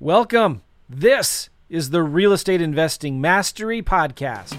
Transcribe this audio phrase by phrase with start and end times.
[0.00, 0.62] Welcome.
[0.88, 4.54] This is the Real Estate Investing Mastery Podcast.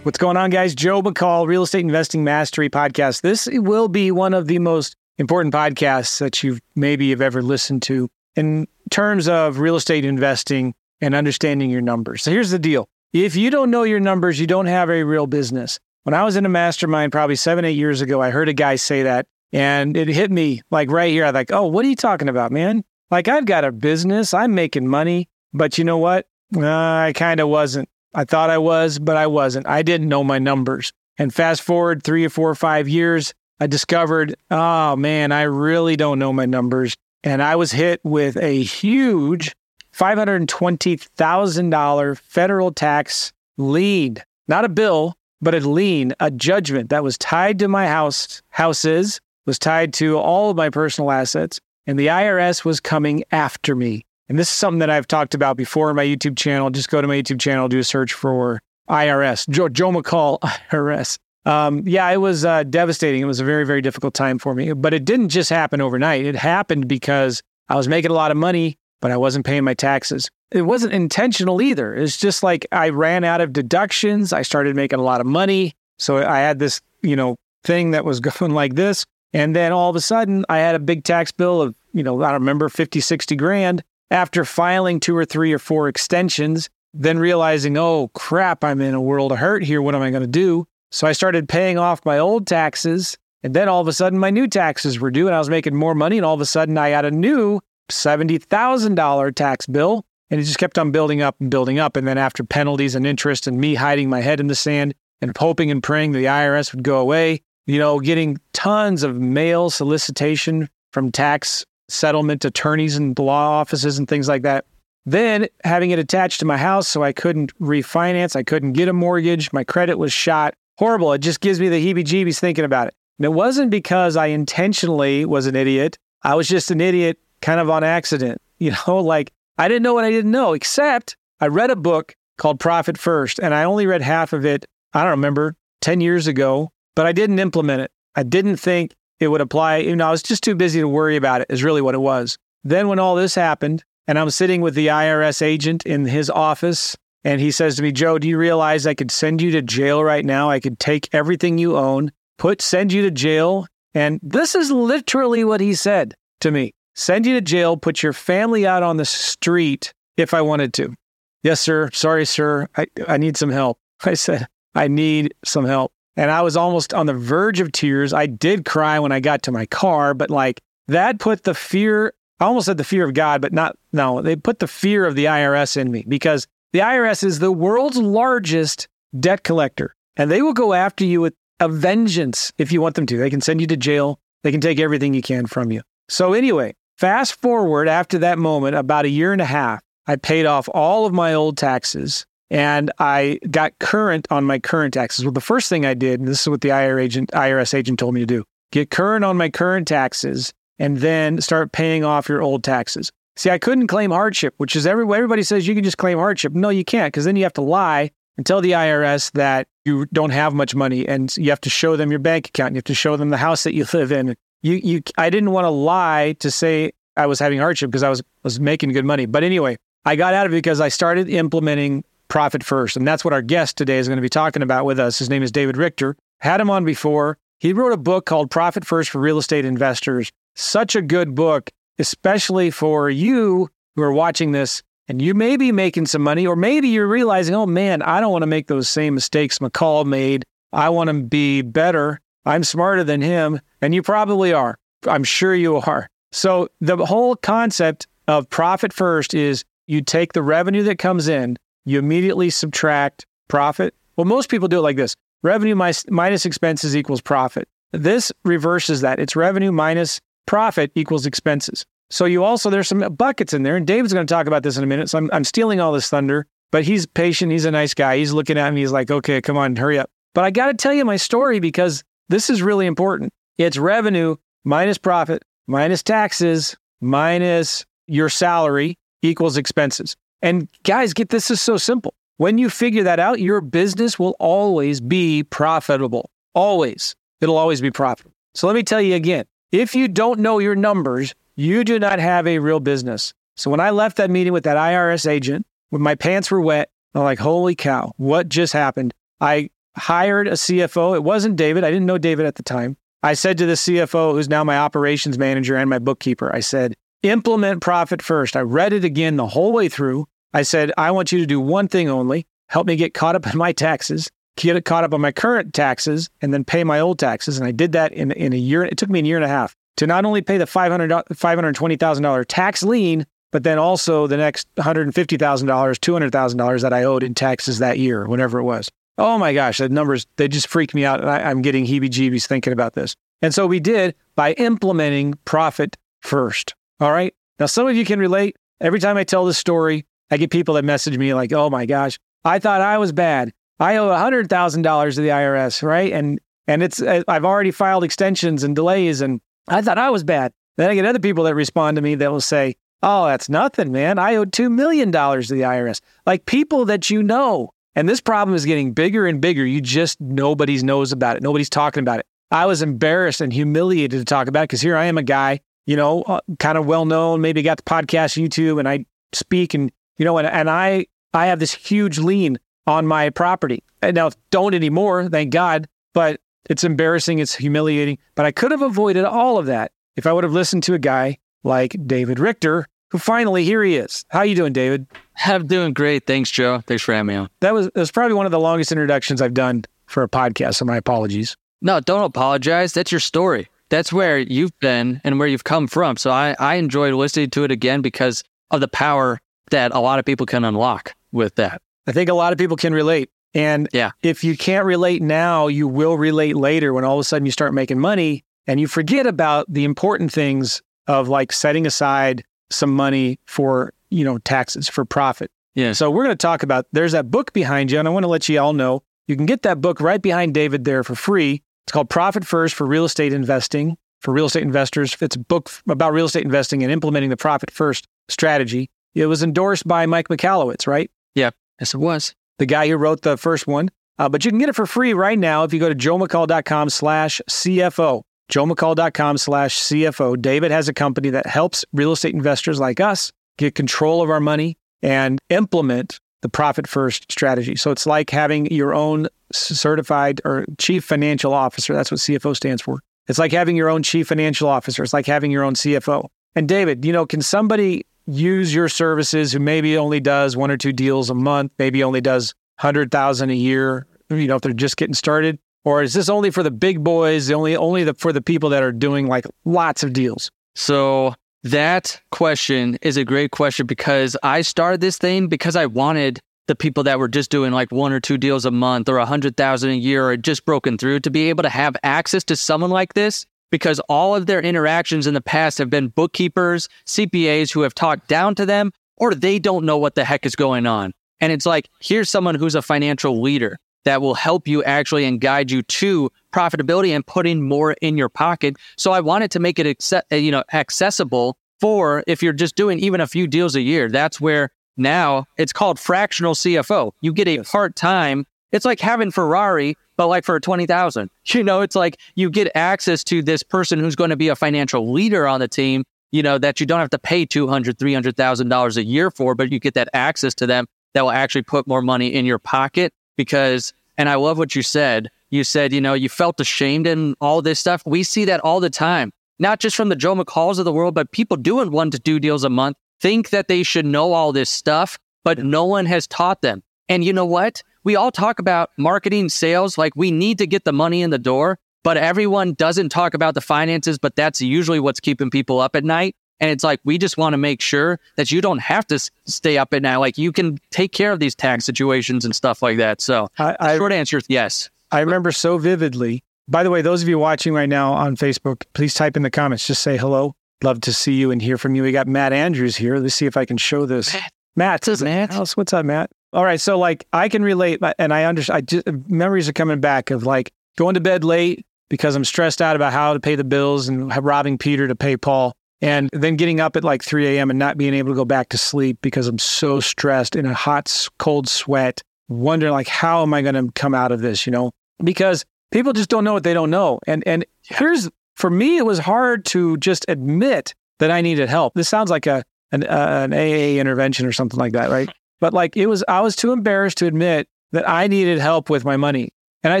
[0.02, 0.74] What's going on, guys?
[0.74, 3.20] Joe McCall, Real Estate Investing Mastery Podcast.
[3.20, 7.82] This will be one of the most important podcasts that you maybe have ever listened
[7.82, 12.22] to in terms of real estate investing and understanding your numbers.
[12.22, 12.88] So here's the deal.
[13.12, 15.78] If you don't know your numbers, you don't have a real business.
[16.04, 18.76] When I was in a mastermind probably seven, eight years ago, I heard a guy
[18.76, 21.24] say that and it hit me like right here.
[21.24, 22.84] I'm like, oh, what are you talking about, man?
[23.10, 26.26] Like, I've got a business, I'm making money, but you know what?
[26.56, 27.88] Uh, I kind of wasn't.
[28.14, 29.66] I thought I was, but I wasn't.
[29.66, 30.92] I didn't know my numbers.
[31.18, 35.96] And fast forward three or four or five years, I discovered, oh man, I really
[35.96, 36.96] don't know my numbers.
[37.24, 39.52] And I was hit with a huge
[39.94, 44.16] $520,000 federal tax lien,
[44.48, 49.20] not a bill, but a lien, a judgment that was tied to my house, houses,
[49.44, 51.58] was tied to all of my personal assets.
[51.86, 54.04] And the IRS was coming after me.
[54.28, 56.70] And this is something that I've talked about before in my YouTube channel.
[56.70, 61.18] Just go to my YouTube channel, do a search for IRS, Joe, Joe McCall IRS.
[61.44, 63.20] Um, yeah, it was uh, devastating.
[63.20, 64.72] It was a very, very difficult time for me.
[64.72, 66.24] But it didn't just happen overnight.
[66.24, 69.74] It happened because I was making a lot of money, but I wasn't paying my
[69.74, 70.30] taxes.
[70.50, 71.94] It wasn't intentional either.
[71.94, 74.32] It's just like I ran out of deductions.
[74.32, 75.74] I started making a lot of money.
[75.98, 79.04] So I had this, you know, thing that was going like this.
[79.32, 82.22] And then all of a sudden, I had a big tax bill of, you know,
[82.22, 87.18] I don't remember, 50, 60 grand after filing two or three or four extensions, then
[87.18, 89.80] realizing, oh crap, I'm in a world of hurt here.
[89.80, 90.66] What am I going to do?
[90.92, 93.16] So I started paying off my old taxes.
[93.42, 95.74] And then all of a sudden, my new taxes were due and I was making
[95.74, 96.18] more money.
[96.18, 100.04] And all of a sudden, I had a new $70,000 tax bill.
[100.30, 101.96] And it just kept on building up and building up.
[101.96, 105.36] And then after penalties and interest and me hiding my head in the sand and
[105.36, 110.68] hoping and praying the IRS would go away, you know, getting tons of mail solicitation
[110.92, 114.66] from tax settlement attorneys and law offices and things like that.
[115.04, 118.92] Then having it attached to my house so I couldn't refinance, I couldn't get a
[118.92, 120.54] mortgage, my credit was shot.
[120.78, 121.12] Horrible.
[121.12, 122.94] It just gives me the heebie jeebies thinking about it.
[123.18, 125.98] And it wasn't because I intentionally was an idiot.
[126.22, 128.40] I was just an idiot kind of on accident.
[128.62, 132.14] You know, like I didn't know what I didn't know, except I read a book
[132.38, 136.28] called Profit First, and I only read half of it, I don't remember, 10 years
[136.28, 137.90] ago, but I didn't implement it.
[138.14, 139.78] I didn't think it would apply.
[139.78, 142.00] You know, I was just too busy to worry about it, is really what it
[142.00, 142.38] was.
[142.62, 146.96] Then, when all this happened, and I'm sitting with the IRS agent in his office,
[147.24, 150.02] and he says to me, Joe, do you realize I could send you to jail
[150.02, 150.50] right now?
[150.50, 153.66] I could take everything you own, put, send you to jail.
[153.94, 158.12] And this is literally what he said to me send you to jail, put your
[158.12, 160.94] family out on the street if I wanted to.
[161.42, 161.90] Yes, sir.
[161.92, 162.68] Sorry, sir.
[162.76, 163.78] I, I need some help.
[164.04, 165.92] I said, I need some help.
[166.16, 168.12] And I was almost on the verge of tears.
[168.12, 172.12] I did cry when I got to my car, but like that put the fear,
[172.38, 175.14] I almost said the fear of God, but not, no, they put the fear of
[175.14, 178.88] the IRS in me because the IRS is the world's largest
[179.18, 183.06] debt collector and they will go after you with a vengeance if you want them
[183.06, 183.18] to.
[183.18, 185.82] They can send you to jail, they can take everything you can from you.
[186.08, 190.46] So, anyway, fast forward after that moment, about a year and a half, I paid
[190.46, 195.24] off all of my old taxes and I got current on my current taxes.
[195.24, 198.20] Well, the first thing I did, and this is what the IRS agent, told me
[198.20, 202.64] to do, get current on my current taxes and then start paying off your old
[202.64, 203.12] taxes.
[203.36, 206.52] See, I couldn't claim hardship, which is every, everybody says you can just claim hardship.
[206.52, 210.06] No, you can't, because then you have to lie and tell the IRS that you
[210.12, 212.74] don't have much money and you have to show them your bank account.
[212.74, 214.36] You have to show them the house that you live in.
[214.62, 218.08] You, you, I didn't want to lie to say I was having hardship because I
[218.08, 219.26] was, was making good money.
[219.26, 222.96] But anyway, I got out of it because I started implementing profit first.
[222.96, 225.18] And that's what our guest today is going to be talking about with us.
[225.18, 226.16] His name is David Richter.
[226.38, 227.38] Had him on before.
[227.58, 230.32] He wrote a book called Profit First for Real Estate Investors.
[230.56, 235.72] Such a good book, especially for you who are watching this and you may be
[235.72, 238.88] making some money, or maybe you're realizing, oh man, I don't want to make those
[238.88, 240.44] same mistakes McCall made.
[240.72, 242.20] I want to be better.
[242.46, 243.60] I'm smarter than him.
[243.80, 244.78] And you probably are.
[245.06, 246.08] I'm sure you are.
[246.30, 251.56] So the whole concept of profit first is you take the revenue that comes in
[251.84, 253.94] you immediately subtract profit.
[254.16, 257.68] Well, most people do it like this revenue minus, minus expenses equals profit.
[257.92, 259.18] This reverses that.
[259.18, 261.84] It's revenue minus profit equals expenses.
[262.10, 264.76] So you also, there's some buckets in there, and David's going to talk about this
[264.76, 265.08] in a minute.
[265.08, 267.52] So I'm, I'm stealing all this thunder, but he's patient.
[267.52, 268.18] He's a nice guy.
[268.18, 268.80] He's looking at me.
[268.80, 270.10] He's like, okay, come on, hurry up.
[270.34, 273.32] But I got to tell you my story because this is really important.
[273.58, 280.16] It's revenue minus profit minus taxes minus your salary equals expenses.
[280.42, 282.14] And guys, get this is so simple.
[282.36, 286.30] When you figure that out, your business will always be profitable.
[286.54, 287.14] Always.
[287.40, 288.32] It'll always be profitable.
[288.54, 292.18] So let me tell you again if you don't know your numbers, you do not
[292.18, 293.34] have a real business.
[293.56, 296.90] So when I left that meeting with that IRS agent, when my pants were wet,
[297.14, 299.12] I'm like, holy cow, what just happened?
[299.40, 301.16] I hired a CFO.
[301.16, 301.84] It wasn't David.
[301.84, 302.96] I didn't know David at the time.
[303.22, 306.94] I said to the CFO, who's now my operations manager and my bookkeeper, I said,
[307.22, 308.56] implement profit first.
[308.56, 310.26] I read it again the whole way through.
[310.52, 313.46] I said, I want you to do one thing only help me get caught up
[313.46, 317.00] in my taxes, get it caught up on my current taxes, and then pay my
[317.00, 317.58] old taxes.
[317.58, 318.84] And I did that in, in a year.
[318.84, 322.44] It took me a year and a half to not only pay the $500, $520,000
[322.48, 327.98] tax lien, but then also the next $150,000, $200,000 that I owed in taxes that
[327.98, 328.90] year, whatever it was.
[329.18, 331.20] Oh my gosh, the numbers, they just freak me out.
[331.20, 333.14] And I, I'm getting heebie jeebies thinking about this.
[333.42, 336.74] And so we did by implementing profit first.
[336.98, 337.34] All right.
[337.58, 338.56] Now, some of you can relate.
[338.80, 341.84] Every time I tell this story, I get people that message me like, oh my
[341.84, 343.52] gosh, I thought I was bad.
[343.80, 346.12] I owe $100,000 to the IRS, right?
[346.12, 350.52] And and it's I've already filed extensions and delays and I thought I was bad.
[350.76, 353.92] Then I get other people that respond to me that will say, "Oh, that's nothing,
[353.92, 354.18] man.
[354.18, 357.70] I owe 2 million dollars to the IRS." Like people that you know.
[357.94, 359.66] And this problem is getting bigger and bigger.
[359.66, 361.42] You just nobody knows about it.
[361.42, 362.26] Nobody's talking about it.
[362.50, 365.60] I was embarrassed and humiliated to talk about it because here I am a guy,
[365.86, 369.74] you know, uh, kind of well known, maybe got the podcast YouTube and I speak
[369.74, 373.82] and you know, and, and I I have this huge lien on my property.
[374.00, 375.88] And now don't anymore, thank God.
[376.12, 378.18] But it's embarrassing, it's humiliating.
[378.34, 380.98] But I could have avoided all of that if I would have listened to a
[380.98, 384.24] guy like David Richter, who finally here he is.
[384.28, 385.06] How you doing, David?
[385.44, 386.26] I'm doing great.
[386.26, 386.82] Thanks, Joe.
[386.86, 387.48] Thanks for having me on.
[387.60, 390.76] That was that was probably one of the longest introductions I've done for a podcast,
[390.76, 391.56] so my apologies.
[391.80, 392.92] No, don't apologize.
[392.92, 393.68] That's your story.
[393.88, 396.16] That's where you've been and where you've come from.
[396.16, 399.40] So I, I enjoyed listening to it again because of the power
[399.70, 401.82] that a lot of people can unlock with that.
[402.06, 403.30] I think a lot of people can relate.
[403.54, 404.12] And yeah.
[404.22, 407.52] if you can't relate now, you will relate later when all of a sudden you
[407.52, 412.94] start making money and you forget about the important things of like setting aside some
[412.94, 415.50] money for, you know, taxes for profit.
[415.74, 415.92] Yeah.
[415.92, 418.28] So we're going to talk about there's that book behind you and I want to
[418.28, 421.62] let you all know you can get that book right behind David there for free.
[421.84, 425.16] It's called Profit First for Real Estate Investing for real estate investors.
[425.20, 428.88] It's a book about real estate investing and implementing the profit first strategy.
[429.14, 431.10] It was endorsed by Mike Michalowicz, right?
[431.34, 431.50] Yeah.
[431.80, 432.34] Yes, it was.
[432.58, 433.90] The guy who wrote the first one.
[434.18, 436.90] Uh, but you can get it for free right now if you go to joemccall.com
[436.90, 438.22] slash CFO.
[438.50, 440.40] joemccall.com slash CFO.
[440.40, 444.40] David has a company that helps real estate investors like us get control of our
[444.40, 447.76] money and implement the profit first strategy.
[447.76, 451.94] So it's like having your own certified or chief financial officer.
[451.94, 453.00] That's what CFO stands for.
[453.28, 455.02] It's like having your own chief financial officer.
[455.02, 456.28] It's like having your own CFO.
[456.54, 460.76] And David, you know, can somebody use your services who maybe only does one or
[460.76, 464.96] two deals a month, maybe only does 100,000 a year, you know, if they're just
[464.96, 465.58] getting started?
[465.84, 468.82] Or is this only for the big boys, only only the, for the people that
[468.82, 470.50] are doing like lots of deals?
[470.76, 471.34] So
[471.64, 476.76] that question is a great question because I started this thing because I wanted the
[476.76, 479.56] people that were just doing like one or two deals a month or a hundred
[479.56, 482.90] thousand a year or just broken through to be able to have access to someone
[482.90, 487.80] like this because all of their interactions in the past have been bookkeepers, CPAs who
[487.80, 491.12] have talked down to them, or they don't know what the heck is going on.
[491.40, 495.40] And it's like, here's someone who's a financial leader that will help you actually and
[495.40, 498.76] guide you to profitability and putting more in your pocket.
[498.96, 502.76] So I wanted to make it acce- uh, you know accessible for if you're just
[502.76, 504.08] doing even a few deals a year.
[504.08, 507.12] That's where now it's called fractional CFO.
[507.22, 508.46] You get a part-time.
[508.72, 511.30] It's like having Ferrari but like for 20,000.
[511.46, 514.56] You know, it's like you get access to this person who's going to be a
[514.56, 518.96] financial leader on the team, you know, that you don't have to pay 200, $300,000
[518.96, 522.02] a year for, but you get that access to them that will actually put more
[522.02, 525.28] money in your pocket because, and I love what you said.
[525.50, 528.02] You said, you know, you felt ashamed and all this stuff.
[528.06, 531.14] We see that all the time, not just from the Joe McCalls of the world,
[531.14, 534.52] but people doing one to two deals a month think that they should know all
[534.52, 536.82] this stuff, but no one has taught them.
[537.08, 537.82] And you know what?
[538.04, 541.38] We all talk about marketing, sales, like we need to get the money in the
[541.38, 545.94] door, but everyone doesn't talk about the finances, but that's usually what's keeping people up
[545.96, 546.36] at night.
[546.60, 549.78] And it's like, we just want to make sure that you don't have to stay
[549.78, 550.16] up at night.
[550.16, 553.20] Like you can take care of these tax situations and stuff like that.
[553.20, 554.88] So, I, I, short answer is yes.
[555.10, 556.44] I remember so vividly.
[556.68, 559.50] By the way, those of you watching right now on Facebook, please type in the
[559.50, 559.86] comments.
[559.86, 560.54] Just say hello.
[560.84, 562.02] Love to see you and hear from you.
[562.02, 563.16] We got Matt Andrews here.
[563.16, 564.32] Let's see if I can show this.
[564.32, 565.68] Matt, Matt, what's, Matt?
[565.74, 566.30] what's up, Matt?
[566.52, 568.76] All right, so like I can relate, and I understand.
[568.76, 572.82] I just memories are coming back of like going to bed late because I'm stressed
[572.82, 575.72] out about how to pay the bills and robbing Peter to pay Paul.
[576.02, 577.70] And then getting up at like 3 a.m.
[577.70, 580.74] and not being able to go back to sleep because I'm so stressed in a
[580.74, 584.72] hot, cold sweat, wondering like, how am I going to come out of this, you
[584.72, 584.90] know?
[585.22, 587.20] Because people just don't know what they don't know.
[587.26, 591.94] And and here's for me, it was hard to just admit that I needed help.
[591.94, 595.30] This sounds like a an, uh, an AA intervention or something like that, right?
[595.62, 599.04] But like it was, I was too embarrassed to admit that I needed help with
[599.04, 599.50] my money,
[599.84, 600.00] and I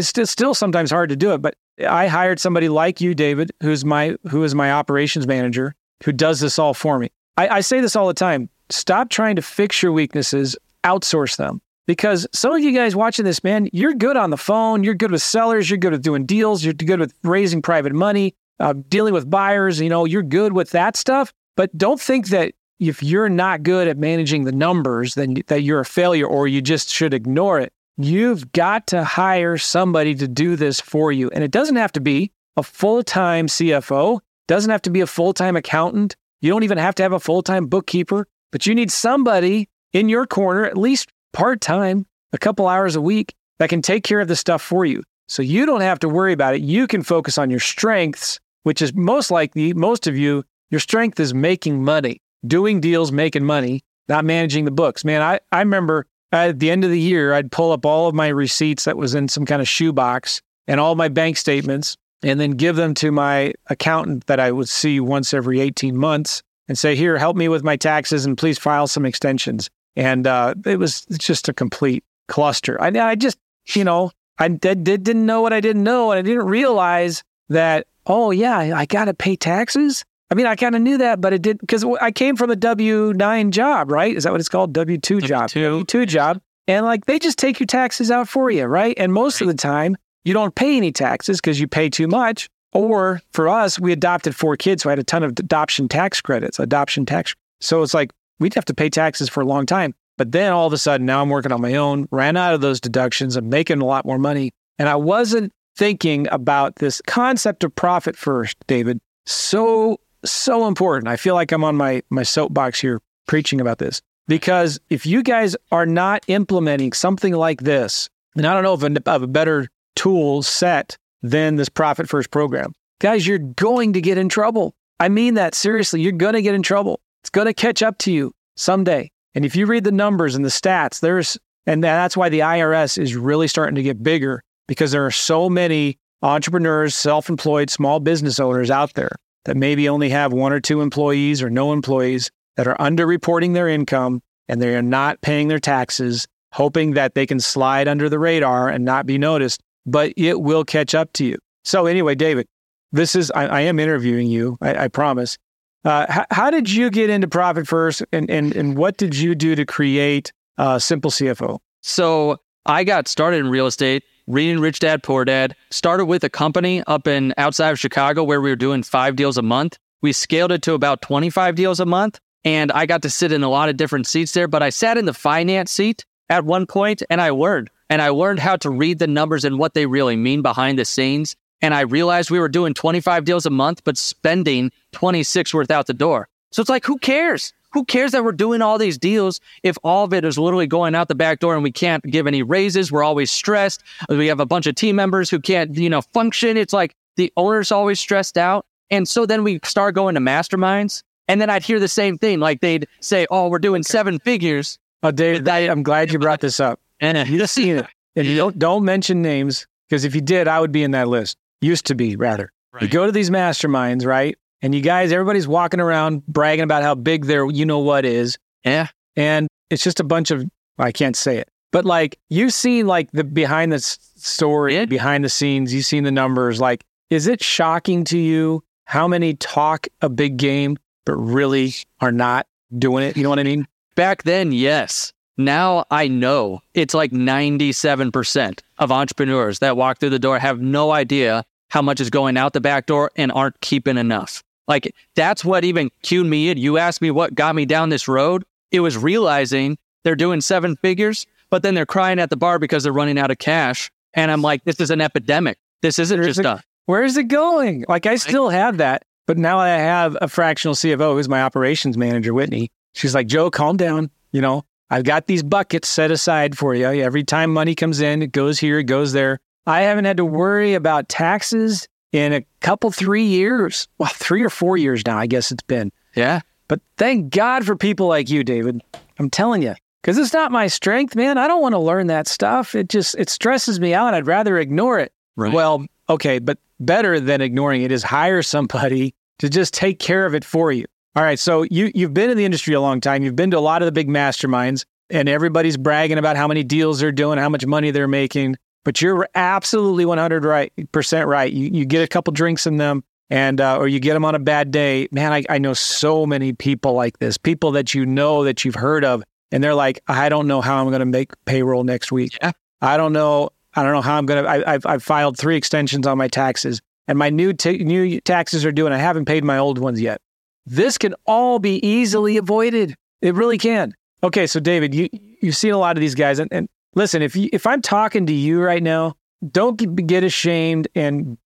[0.00, 1.38] still still sometimes hard to do it.
[1.38, 1.54] But
[1.88, 6.40] I hired somebody like you, David, who's my who is my operations manager, who does
[6.40, 7.12] this all for me.
[7.36, 11.62] I, I say this all the time: stop trying to fix your weaknesses, outsource them.
[11.86, 14.82] Because some of you guys watching this, man, you're good on the phone.
[14.82, 15.70] You're good with sellers.
[15.70, 16.64] You're good with doing deals.
[16.64, 19.80] You're good with raising private money, uh, dealing with buyers.
[19.80, 21.32] You know, you're good with that stuff.
[21.56, 22.54] But don't think that
[22.88, 26.60] if you're not good at managing the numbers, then that you're a failure or you
[26.60, 27.72] just should ignore it.
[27.96, 31.30] You've got to hire somebody to do this for you.
[31.30, 35.06] And it doesn't have to be a full time CFO, doesn't have to be a
[35.06, 36.16] full time accountant.
[36.40, 40.08] You don't even have to have a full time bookkeeper, but you need somebody in
[40.08, 44.20] your corner, at least part time, a couple hours a week, that can take care
[44.20, 45.02] of the stuff for you.
[45.28, 46.62] So you don't have to worry about it.
[46.62, 51.20] You can focus on your strengths, which is most likely, most of you, your strength
[51.20, 55.04] is making money, doing deals, making money, not managing the books.
[55.04, 58.14] Man, I, I remember at the end of the year, I'd pull up all of
[58.14, 62.40] my receipts that was in some kind of shoebox and all my bank statements and
[62.40, 66.78] then give them to my accountant that I would see once every 18 months and
[66.78, 69.68] say, Here, help me with my taxes and please file some extensions.
[69.96, 72.80] And uh, it was just a complete cluster.
[72.80, 73.38] I, I just,
[73.74, 76.12] you know, I did, did, didn't know what I didn't know.
[76.12, 80.04] And I didn't realize that, oh, yeah, I got to pay taxes.
[80.32, 82.56] I mean, I kind of knew that, but it did because I came from a
[82.56, 84.16] W 9 job, right?
[84.16, 84.72] Is that what it's called?
[84.72, 85.50] W 2 job.
[85.50, 86.40] W 2 job.
[86.66, 88.94] And like they just take your taxes out for you, right?
[88.96, 92.48] And most of the time, you don't pay any taxes because you pay too much.
[92.72, 96.22] Or for us, we adopted four kids, so I had a ton of adoption tax
[96.22, 97.34] credits, adoption tax.
[97.60, 98.10] So it's like
[98.40, 99.94] we'd have to pay taxes for a long time.
[100.16, 102.62] But then all of a sudden, now I'm working on my own, ran out of
[102.62, 104.52] those deductions, I'm making a lot more money.
[104.78, 108.98] And I wasn't thinking about this concept of profit first, David.
[109.26, 111.08] So, so important.
[111.08, 115.22] I feel like I'm on my, my soapbox here preaching about this because if you
[115.22, 119.26] guys are not implementing something like this, and I don't know of a, of a
[119.26, 124.74] better tool set than this profit first program, guys, you're going to get in trouble.
[125.00, 126.00] I mean that seriously.
[126.00, 127.00] You're going to get in trouble.
[127.22, 129.10] It's going to catch up to you someday.
[129.34, 132.98] And if you read the numbers and the stats, there's, and that's why the IRS
[132.98, 137.98] is really starting to get bigger because there are so many entrepreneurs, self employed, small
[137.98, 142.30] business owners out there that maybe only have one or two employees or no employees
[142.56, 147.26] that are underreporting their income and they are not paying their taxes, hoping that they
[147.26, 151.24] can slide under the radar and not be noticed, but it will catch up to
[151.24, 151.38] you.
[151.64, 152.46] So, anyway, David,
[152.92, 155.38] this is, I, I am interviewing you, I, I promise.
[155.84, 159.34] Uh, how, how, did you get into Profit First and, and, and what did you
[159.34, 161.58] do to create uh, Simple CFO?
[161.80, 165.56] So, I got started in real estate reading Rich Dad Poor Dad.
[165.70, 169.38] Started with a company up in outside of Chicago where we were doing five deals
[169.38, 169.78] a month.
[170.00, 172.20] We scaled it to about 25 deals a month.
[172.44, 174.98] And I got to sit in a lot of different seats there, but I sat
[174.98, 177.70] in the finance seat at one point and I learned.
[177.88, 180.84] And I learned how to read the numbers and what they really mean behind the
[180.84, 181.36] scenes.
[181.60, 185.86] And I realized we were doing 25 deals a month, but spending 26 worth out
[185.86, 186.28] the door.
[186.50, 187.52] So it's like, who cares?
[187.72, 190.94] Who cares that we're doing all these deals if all of it is literally going
[190.94, 192.92] out the back door and we can't give any raises?
[192.92, 193.82] We're always stressed.
[194.08, 196.56] We have a bunch of team members who can't, you know, function.
[196.56, 198.66] It's like the owner's always stressed out.
[198.90, 201.02] And so then we start going to masterminds.
[201.28, 202.40] And then I'd hear the same thing.
[202.40, 204.78] Like they'd say, Oh, we're doing seven figures.
[205.02, 206.78] Oh, Dave, I'm glad you brought this up.
[207.00, 207.86] And you just seen it.
[208.14, 211.08] And you don't, don't mention names because if you did, I would be in that
[211.08, 211.36] list.
[211.60, 212.52] Used to be, rather.
[212.72, 212.82] Right.
[212.82, 214.36] You go to these masterminds, right?
[214.62, 218.38] And you guys, everybody's walking around bragging about how big their you know what is.
[218.64, 218.88] Yeah.
[219.16, 220.44] And it's just a bunch of,
[220.78, 224.84] well, I can't say it, but like you've seen like the behind the story, yeah.
[224.84, 226.60] behind the scenes, you've seen the numbers.
[226.60, 232.12] Like, is it shocking to you how many talk a big game, but really are
[232.12, 232.46] not
[232.78, 233.16] doing it?
[233.16, 233.66] You know what I mean?
[233.96, 235.12] Back then, yes.
[235.36, 240.92] Now I know it's like 97% of entrepreneurs that walk through the door have no
[240.92, 244.42] idea how much is going out the back door and aren't keeping enough.
[244.68, 246.58] Like that's what even cued me in.
[246.58, 248.44] You asked me what got me down this road.
[248.70, 252.82] It was realizing they're doing seven figures, but then they're crying at the bar because
[252.82, 253.90] they're running out of cash.
[254.14, 255.58] And I'm like, this is an epidemic.
[255.82, 256.62] This isn't Where's just it, a.
[256.86, 257.84] Where's it going?
[257.88, 261.96] Like I still have that, but now I have a fractional CFO who's my operations
[261.96, 262.70] manager, Whitney.
[262.94, 264.10] She's like, Joe, calm down.
[264.32, 266.86] You know, I've got these buckets set aside for you.
[266.86, 269.40] Every time money comes in, it goes here, it goes there.
[269.66, 273.88] I haven't had to worry about taxes in a couple, three years.
[273.98, 275.90] Well, three or four years now, I guess it's been.
[276.14, 276.40] Yeah.
[276.68, 278.82] But thank God for people like you, David.
[279.18, 281.38] I'm telling you, because it's not my strength, man.
[281.38, 282.74] I don't want to learn that stuff.
[282.74, 284.14] It just it stresses me out.
[284.14, 285.12] I'd rather ignore it.
[285.36, 285.52] Right.
[285.52, 290.34] Well, okay, but better than ignoring it is hire somebody to just take care of
[290.34, 290.84] it for you.
[291.14, 293.22] All right, so you you've been in the industry a long time.
[293.22, 296.64] You've been to a lot of the big masterminds, and everybody's bragging about how many
[296.64, 298.56] deals they're doing, how much money they're making.
[298.84, 301.52] But you're absolutely 100 right percent right.
[301.52, 304.34] You you get a couple drinks in them, and uh, or you get them on
[304.34, 305.08] a bad day.
[305.12, 307.38] Man, I, I know so many people like this.
[307.38, 309.22] People that you know that you've heard of,
[309.52, 312.36] and they're like, I don't know how I'm going to make payroll next week.
[312.42, 312.52] Yeah.
[312.80, 313.50] I don't know.
[313.74, 314.68] I don't know how I'm going to.
[314.68, 318.72] I've I've filed three extensions on my taxes, and my new t- new taxes are
[318.72, 320.20] due, and I haven't paid my old ones yet.
[320.66, 322.94] This can all be easily avoided.
[323.20, 323.94] It really can.
[324.22, 325.08] Okay, so David, you
[325.40, 328.26] you've seen a lot of these guys, and, and listen, if you, if I'm talking
[328.26, 329.14] to you right now,
[329.50, 331.36] don't get, ashamed and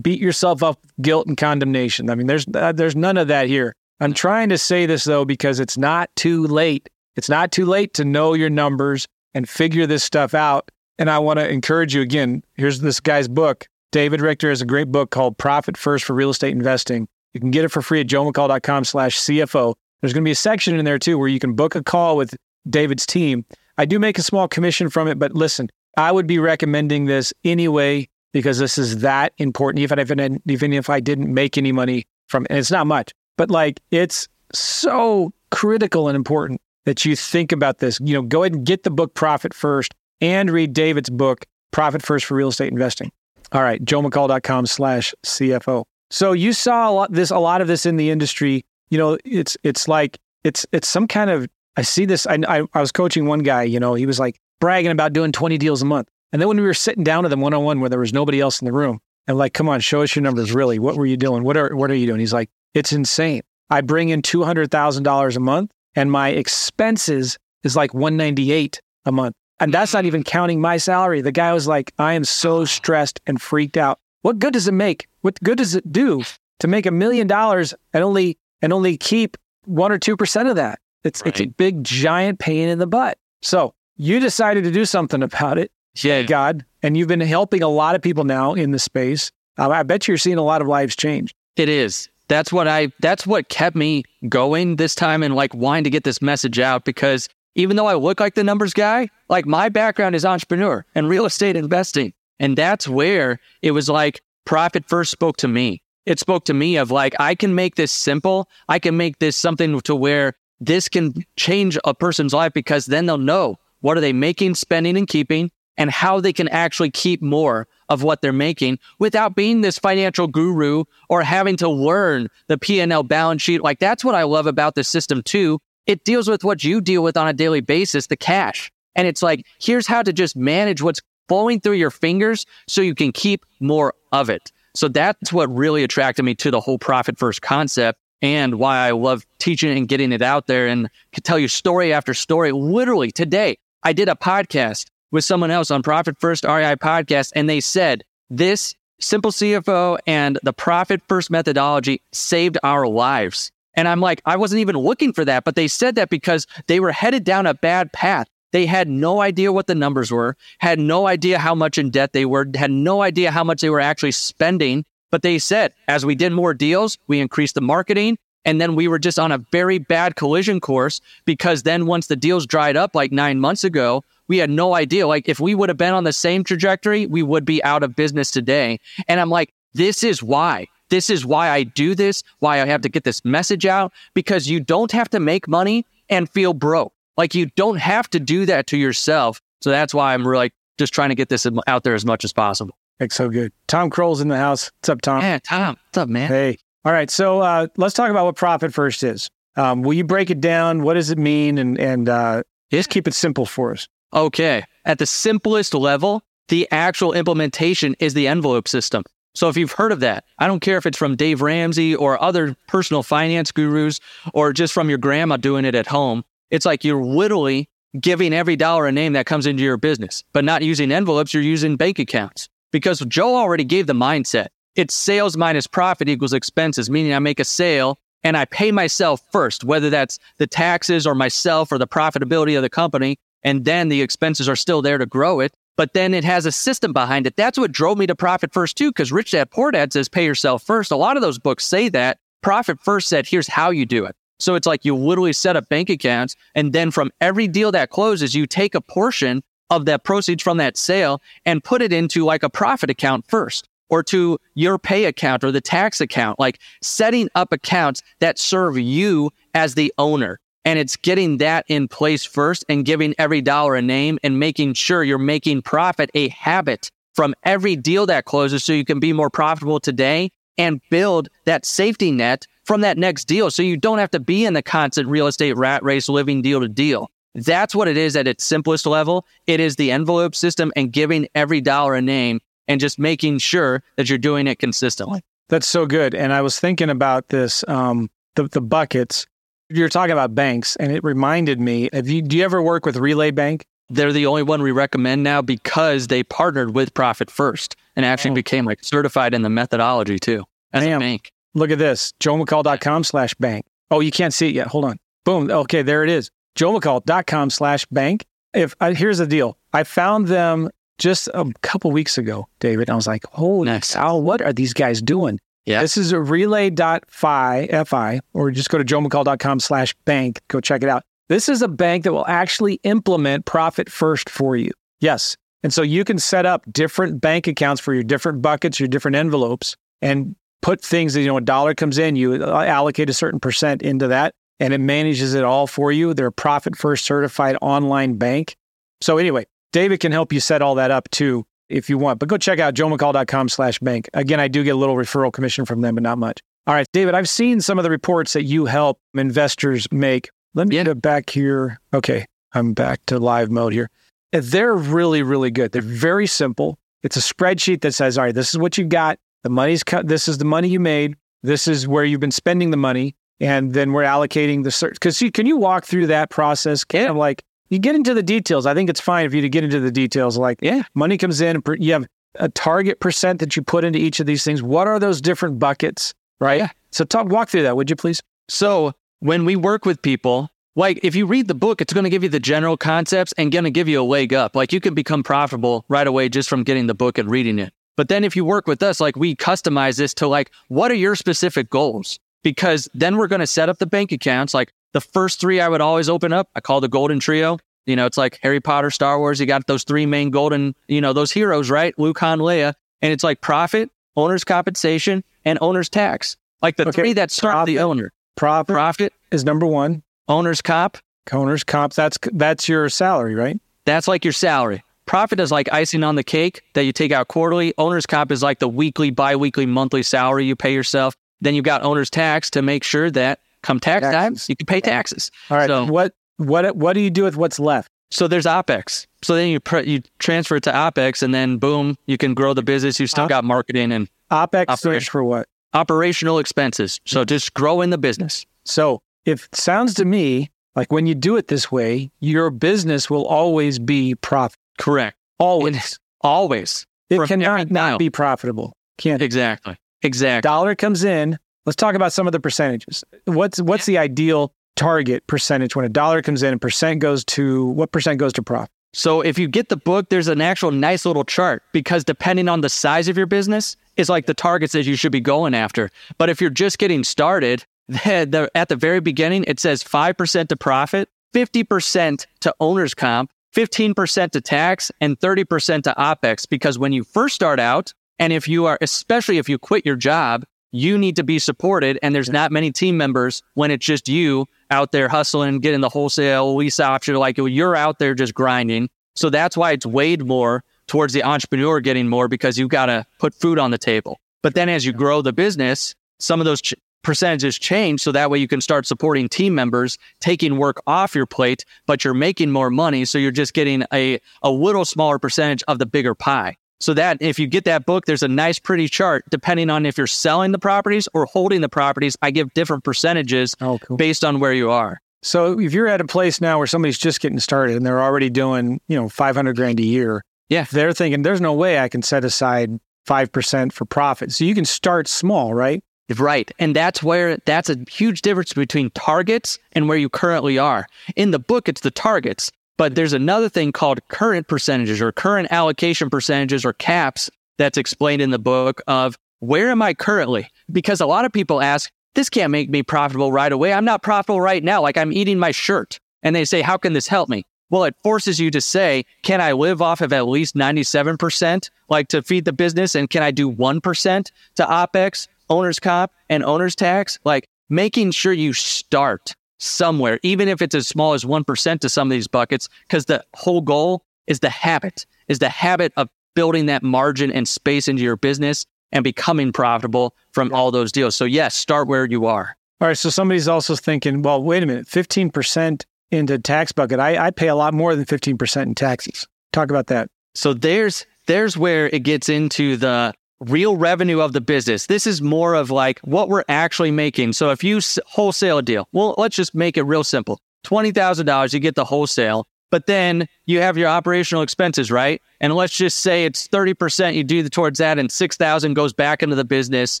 [0.00, 2.10] beat yourself up with guilt and condemnation.
[2.10, 3.74] I mean, there's uh, there's none of that here.
[4.00, 6.88] I'm trying to say this though because it's not too late.
[7.16, 10.70] It's not too late to know your numbers and figure this stuff out.
[10.98, 12.42] And I want to encourage you again.
[12.54, 13.66] Here's this guy's book.
[13.92, 17.06] David Richter has a great book called Profit First for Real Estate Investing.
[17.32, 19.74] You can get it for free at joemccall.com slash CFO.
[20.00, 22.16] There's going to be a section in there too where you can book a call
[22.16, 22.36] with
[22.68, 23.44] David's team.
[23.78, 27.32] I do make a small commission from it, but listen, I would be recommending this
[27.44, 29.80] anyway because this is that important.
[29.80, 30.10] Even if,
[30.46, 34.28] even if I didn't make any money from it, it's not much, but like it's
[34.52, 37.98] so critical and important that you think about this.
[38.00, 42.02] You know, go ahead and get the book Profit First and read David's book, Profit
[42.02, 43.10] First for Real Estate Investing.
[43.52, 45.84] All right, joemccall.com slash CFO.
[46.10, 48.64] So you saw a lot this a lot of this in the industry.
[48.90, 52.26] You know, it's it's like it's it's some kind of I see this.
[52.26, 53.64] I, I I was coaching one guy.
[53.64, 56.58] You know, he was like bragging about doing twenty deals a month, and then when
[56.58, 58.66] we were sitting down with him one on one, where there was nobody else in
[58.66, 60.52] the room, and like, come on, show us your numbers.
[60.52, 61.42] Really, what were you doing?
[61.42, 62.20] What are what are you doing?
[62.20, 63.42] He's like, it's insane.
[63.70, 68.16] I bring in two hundred thousand dollars a month, and my expenses is like one
[68.16, 69.98] ninety eight a month, and that's mm-hmm.
[69.98, 71.20] not even counting my salary.
[71.20, 72.64] The guy was like, I am so oh.
[72.64, 73.98] stressed and freaked out.
[74.22, 75.08] What good does it make?
[75.22, 76.22] What good does it do
[76.60, 80.56] to make a million dollars and only and only keep one or two percent of
[80.56, 80.78] that?
[81.04, 83.18] It's it's a big giant pain in the butt.
[83.42, 85.70] So you decided to do something about it,
[86.02, 86.22] Yeah.
[86.22, 89.30] God, and you've been helping a lot of people now in the space.
[89.58, 91.34] Uh, I bet you're seeing a lot of lives change.
[91.56, 92.08] It is.
[92.28, 96.04] That's what I that's what kept me going this time and like wanting to get
[96.04, 100.16] this message out because even though I look like the numbers guy, like my background
[100.16, 102.12] is entrepreneur and real estate investing.
[102.40, 105.82] And that's where it was like profit first spoke to me.
[106.06, 108.48] It spoke to me of like I can make this simple.
[108.68, 113.06] I can make this something to where this can change a person's life because then
[113.06, 117.20] they'll know what are they making, spending and keeping and how they can actually keep
[117.20, 122.56] more of what they're making without being this financial guru or having to learn the
[122.56, 123.62] P&L balance sheet.
[123.62, 125.60] Like that's what I love about the system too.
[125.86, 128.70] It deals with what you deal with on a daily basis, the cash.
[128.96, 132.94] And it's like, here's how to just manage what's flowing through your fingers so you
[132.94, 134.52] can keep more of it.
[134.74, 138.92] So that's what really attracted me to the whole profit first concept and why I
[138.92, 142.52] love teaching and getting it out there and could tell you story after story.
[142.52, 147.50] Literally today, I did a podcast with someone else on Profit First REI podcast, and
[147.50, 153.52] they said this simple CFO and the Profit First methodology saved our lives.
[153.74, 156.80] And I'm like, I wasn't even looking for that, but they said that because they
[156.80, 158.26] were headed down a bad path.
[158.52, 162.14] They had no idea what the numbers were, had no idea how much in debt
[162.14, 164.86] they were, had no idea how much they were actually spending.
[165.14, 168.18] But they said, as we did more deals, we increased the marketing.
[168.44, 172.16] And then we were just on a very bad collision course because then once the
[172.16, 175.06] deals dried up like nine months ago, we had no idea.
[175.06, 177.94] Like if we would have been on the same trajectory, we would be out of
[177.94, 178.80] business today.
[179.06, 180.66] And I'm like, this is why.
[180.88, 184.48] This is why I do this, why I have to get this message out, because
[184.48, 186.92] you don't have to make money and feel broke.
[187.16, 189.40] Like you don't have to do that to yourself.
[189.60, 192.32] So that's why I'm really just trying to get this out there as much as
[192.32, 192.74] possible.
[192.98, 193.52] That's so good.
[193.66, 194.70] Tom Kroll's in the house.
[194.80, 195.22] What's up, Tom?
[195.22, 196.28] Yeah, Tom, what's up, man?
[196.28, 196.56] Hey.
[196.84, 197.10] All right.
[197.10, 199.30] So uh, let's talk about what profit first is.
[199.56, 200.82] Um, will you break it down?
[200.82, 201.58] What does it mean?
[201.58, 203.88] And and uh, just keep it simple for us.
[204.12, 204.62] Okay.
[204.84, 209.02] At the simplest level, the actual implementation is the envelope system.
[209.34, 212.22] So if you've heard of that, I don't care if it's from Dave Ramsey or
[212.22, 213.98] other personal finance gurus
[214.32, 216.24] or just from your grandma doing it at home.
[216.50, 217.68] It's like you're literally
[218.00, 221.42] giving every dollar a name that comes into your business, but not using envelopes, you're
[221.42, 222.48] using bank accounts.
[222.74, 224.48] Because Joe already gave the mindset.
[224.74, 229.22] It's sales minus profit equals expenses, meaning I make a sale and I pay myself
[229.30, 233.16] first, whether that's the taxes or myself or the profitability of the company.
[233.44, 235.52] And then the expenses are still there to grow it.
[235.76, 237.36] but then it has a system behind it.
[237.36, 240.24] That's what drove me to Profit First too, because Rich Dad Poor Dad says pay
[240.24, 240.90] yourself first.
[240.90, 242.18] A lot of those books say that.
[242.42, 244.14] Profit First said, here's how you do it.
[244.38, 247.90] So it's like you literally set up bank accounts, and then from every deal that
[247.90, 252.24] closes, you take a portion of that proceeds from that sale and put it into
[252.24, 256.58] like a profit account first or to your pay account or the tax account, like
[256.82, 260.40] setting up accounts that serve you as the owner.
[260.64, 264.74] And it's getting that in place first and giving every dollar a name and making
[264.74, 269.12] sure you're making profit a habit from every deal that closes so you can be
[269.12, 273.98] more profitable today and build that safety net from that next deal so you don't
[273.98, 277.10] have to be in the constant real estate rat race living deal to deal.
[277.34, 279.26] That's what it is at its simplest level.
[279.46, 283.82] It is the envelope system and giving every dollar a name and just making sure
[283.96, 285.22] that you're doing it consistently.
[285.48, 286.14] That's so good.
[286.14, 289.26] And I was thinking about this, um, the, the buckets.
[289.68, 291.88] You're talking about banks, and it reminded me.
[291.92, 293.66] Have you, do you ever work with Relay Bank?
[293.90, 298.30] They're the only one we recommend now because they partnered with Profit First and actually
[298.32, 298.34] oh.
[298.34, 301.00] became like certified in the methodology too as Damn.
[301.00, 301.30] a bank.
[301.54, 303.66] Look at this, joemccall.com slash bank.
[303.90, 304.66] Oh, you can't see it yet.
[304.68, 304.98] Hold on.
[305.24, 305.50] Boom.
[305.50, 306.30] Okay, there it is.
[306.56, 308.24] joemccall.com slash bank.
[308.52, 312.88] If uh, here's the deal, I found them just a couple weeks ago, David.
[312.88, 313.94] I was like, holy nice.
[313.94, 315.40] cow, what are these guys doing?
[315.66, 315.80] Yeah.
[315.80, 320.40] This is a relay.fi, F-I, or just go to joemccall.com slash bank.
[320.48, 321.02] Go check it out.
[321.28, 324.70] This is a bank that will actually implement Profit First for you.
[325.00, 325.36] Yes.
[325.62, 329.16] And so you can set up different bank accounts for your different buckets, your different
[329.16, 333.40] envelopes, and put things that, you know, a dollar comes in, you allocate a certain
[333.40, 336.14] percent into that, and it manages it all for you.
[336.14, 338.56] They're a Profit First certified online bank.
[339.00, 342.18] So anyway, David can help you set all that up too if you want.
[342.18, 344.08] But go check out joemccall.com slash bank.
[344.14, 346.40] Again, I do get a little referral commission from them, but not much.
[346.66, 350.30] All right, David, I've seen some of the reports that you help investors make.
[350.54, 350.84] Let me yeah.
[350.84, 351.78] get back here.
[351.92, 353.90] Okay, I'm back to live mode here.
[354.32, 355.72] They're really, really good.
[355.72, 356.78] They're very simple.
[357.02, 359.18] It's a spreadsheet that says, all right, this is what you've got.
[359.42, 360.08] The money's cut.
[360.08, 361.16] This is the money you made.
[361.42, 363.14] This is where you've been spending the money.
[363.40, 364.94] And then we're allocating the search.
[364.94, 366.84] Because can you walk through that process?
[366.84, 367.10] Kind yeah.
[367.10, 368.66] of like you get into the details.
[368.66, 370.38] I think it's fine for you to get into the details.
[370.38, 374.20] Like, yeah, money comes in, you have a target percent that you put into each
[374.20, 374.62] of these things.
[374.62, 376.60] What are those different buckets, right?
[376.60, 376.70] Yeah.
[376.90, 378.20] So talk, walk through that, would you please?
[378.48, 382.10] So when we work with people, like if you read the book, it's going to
[382.10, 384.56] give you the general concepts and going to give you a leg up.
[384.56, 387.72] Like you can become profitable right away just from getting the book and reading it.
[387.96, 390.96] But then if you work with us, like we customize this to like, what are
[390.96, 392.18] your specific goals?
[392.44, 394.54] Because then we're going to set up the bank accounts.
[394.54, 397.58] Like the first three I would always open up, I call the golden trio.
[397.86, 399.40] You know, it's like Harry Potter, Star Wars.
[399.40, 401.98] You got those three main golden, you know, those heroes, right?
[401.98, 402.74] Luke, Han, Leia.
[403.02, 406.36] And it's like profit, owner's compensation, and owner's tax.
[406.62, 406.92] Like the okay.
[406.92, 408.12] three that start profit, the owner.
[408.36, 410.02] Profit, profit is number one.
[410.28, 410.96] Owner's comp.
[411.32, 411.92] Owner's comp.
[411.92, 413.58] That's that's your salary, right?
[413.84, 414.82] That's like your salary.
[415.06, 417.74] Profit is like icing on the cake that you take out quarterly.
[417.76, 421.14] Owner's comp is like the weekly, bi-weekly, monthly salary you pay yourself.
[421.40, 424.46] Then you've got owner's tax to make sure that come tax taxes.
[424.46, 425.30] time, you can pay taxes.
[425.50, 425.68] All right.
[425.68, 427.90] So, what what what do you do with what's left?
[428.10, 429.06] So there's OPEX.
[429.22, 432.54] So then you pre- you transfer it to OPEX, and then boom, you can grow
[432.54, 433.00] the business.
[433.00, 435.48] You still Op- got marketing and OPEX stands for what?
[435.72, 437.00] Operational expenses.
[437.06, 437.26] So mm-hmm.
[437.26, 438.46] just growing the business.
[438.64, 443.10] So if it sounds to me like when you do it this way, your business
[443.10, 444.58] will always be profit.
[444.78, 445.16] Correct.
[445.38, 445.98] Always.
[446.20, 446.86] always.
[447.10, 448.76] It From cannot not be profitable.
[448.98, 449.22] Can't.
[449.22, 449.76] Exactly.
[450.04, 450.48] Exactly.
[450.48, 453.04] Dollar comes in, Let's talk about some of the percentages.
[453.24, 457.66] What's what's the ideal target percentage when a dollar comes in and percent goes to
[457.66, 458.70] what percent goes to profit?
[458.92, 462.60] So if you get the book, there's an actual nice little chart because depending on
[462.60, 465.90] the size of your business, is like the targets that you should be going after.
[466.18, 470.48] But if you're just getting started, the, the, at the very beginning, it says 5%
[470.48, 476.48] to profit, 50% to owner's comp, 15% to tax, and 30% to OPEX.
[476.48, 479.96] Because when you first start out, and if you are, especially if you quit your
[479.96, 481.98] job, you need to be supported.
[482.02, 485.88] And there's not many team members when it's just you out there hustling, getting the
[485.88, 487.14] wholesale lease option.
[487.14, 488.90] Like you're out there just grinding.
[489.14, 493.06] So that's why it's weighed more towards the entrepreneur getting more because you've got to
[493.18, 494.18] put food on the table.
[494.42, 498.00] But then as you grow the business, some of those ch- percentages change.
[498.00, 502.04] So that way you can start supporting team members, taking work off your plate, but
[502.04, 503.04] you're making more money.
[503.04, 506.56] So you're just getting a, a little smaller percentage of the bigger pie.
[506.84, 509.96] So that if you get that book, there's a nice, pretty chart depending on if
[509.96, 512.14] you're selling the properties or holding the properties.
[512.20, 513.96] I give different percentages oh, cool.
[513.96, 515.00] based on where you are.
[515.22, 518.28] So if you're at a place now where somebody's just getting started and they're already
[518.28, 522.02] doing, you know, 500 grand a year, yeah, they're thinking there's no way I can
[522.02, 524.32] set aside 5% for profit.
[524.32, 525.82] So you can start small, right?
[526.18, 526.50] Right.
[526.58, 530.86] And that's where that's a huge difference between targets and where you currently are.
[531.16, 532.52] In the book, it's the targets.
[532.76, 538.20] But there's another thing called current percentages or current allocation percentages or caps that's explained
[538.20, 540.48] in the book of where am I currently?
[540.72, 543.72] Because a lot of people ask, this can't make me profitable right away.
[543.72, 544.82] I'm not profitable right now.
[544.82, 545.98] Like I'm eating my shirt.
[546.22, 547.44] And they say, how can this help me?
[547.70, 552.08] Well, it forces you to say, can I live off of at least 97%, like
[552.08, 552.94] to feed the business?
[552.94, 557.18] And can I do 1% to OPEX, owner's comp, and owner's tax?
[557.24, 562.08] Like making sure you start somewhere, even if it's as small as 1% to some
[562.08, 566.66] of these buckets, because the whole goal is the habit, is the habit of building
[566.66, 571.16] that margin and space into your business and becoming profitable from all those deals.
[571.16, 572.56] So, yes, start where you are.
[572.80, 572.98] All right.
[572.98, 577.00] So somebody's also thinking, well, wait a minute, 15% into tax bucket.
[577.00, 579.26] I, I pay a lot more than 15% in taxes.
[579.52, 580.10] Talk about that.
[580.34, 583.14] So there's there's where it gets into the
[583.48, 584.86] real revenue of the business.
[584.86, 587.32] This is more of like what we're actually making.
[587.32, 590.40] So if you wholesale a deal, well, let's just make it real simple.
[590.64, 595.20] $20,000, you get the wholesale, but then you have your operational expenses, right?
[595.40, 599.36] And let's just say it's 30% you do towards that and 6,000 goes back into
[599.36, 600.00] the business,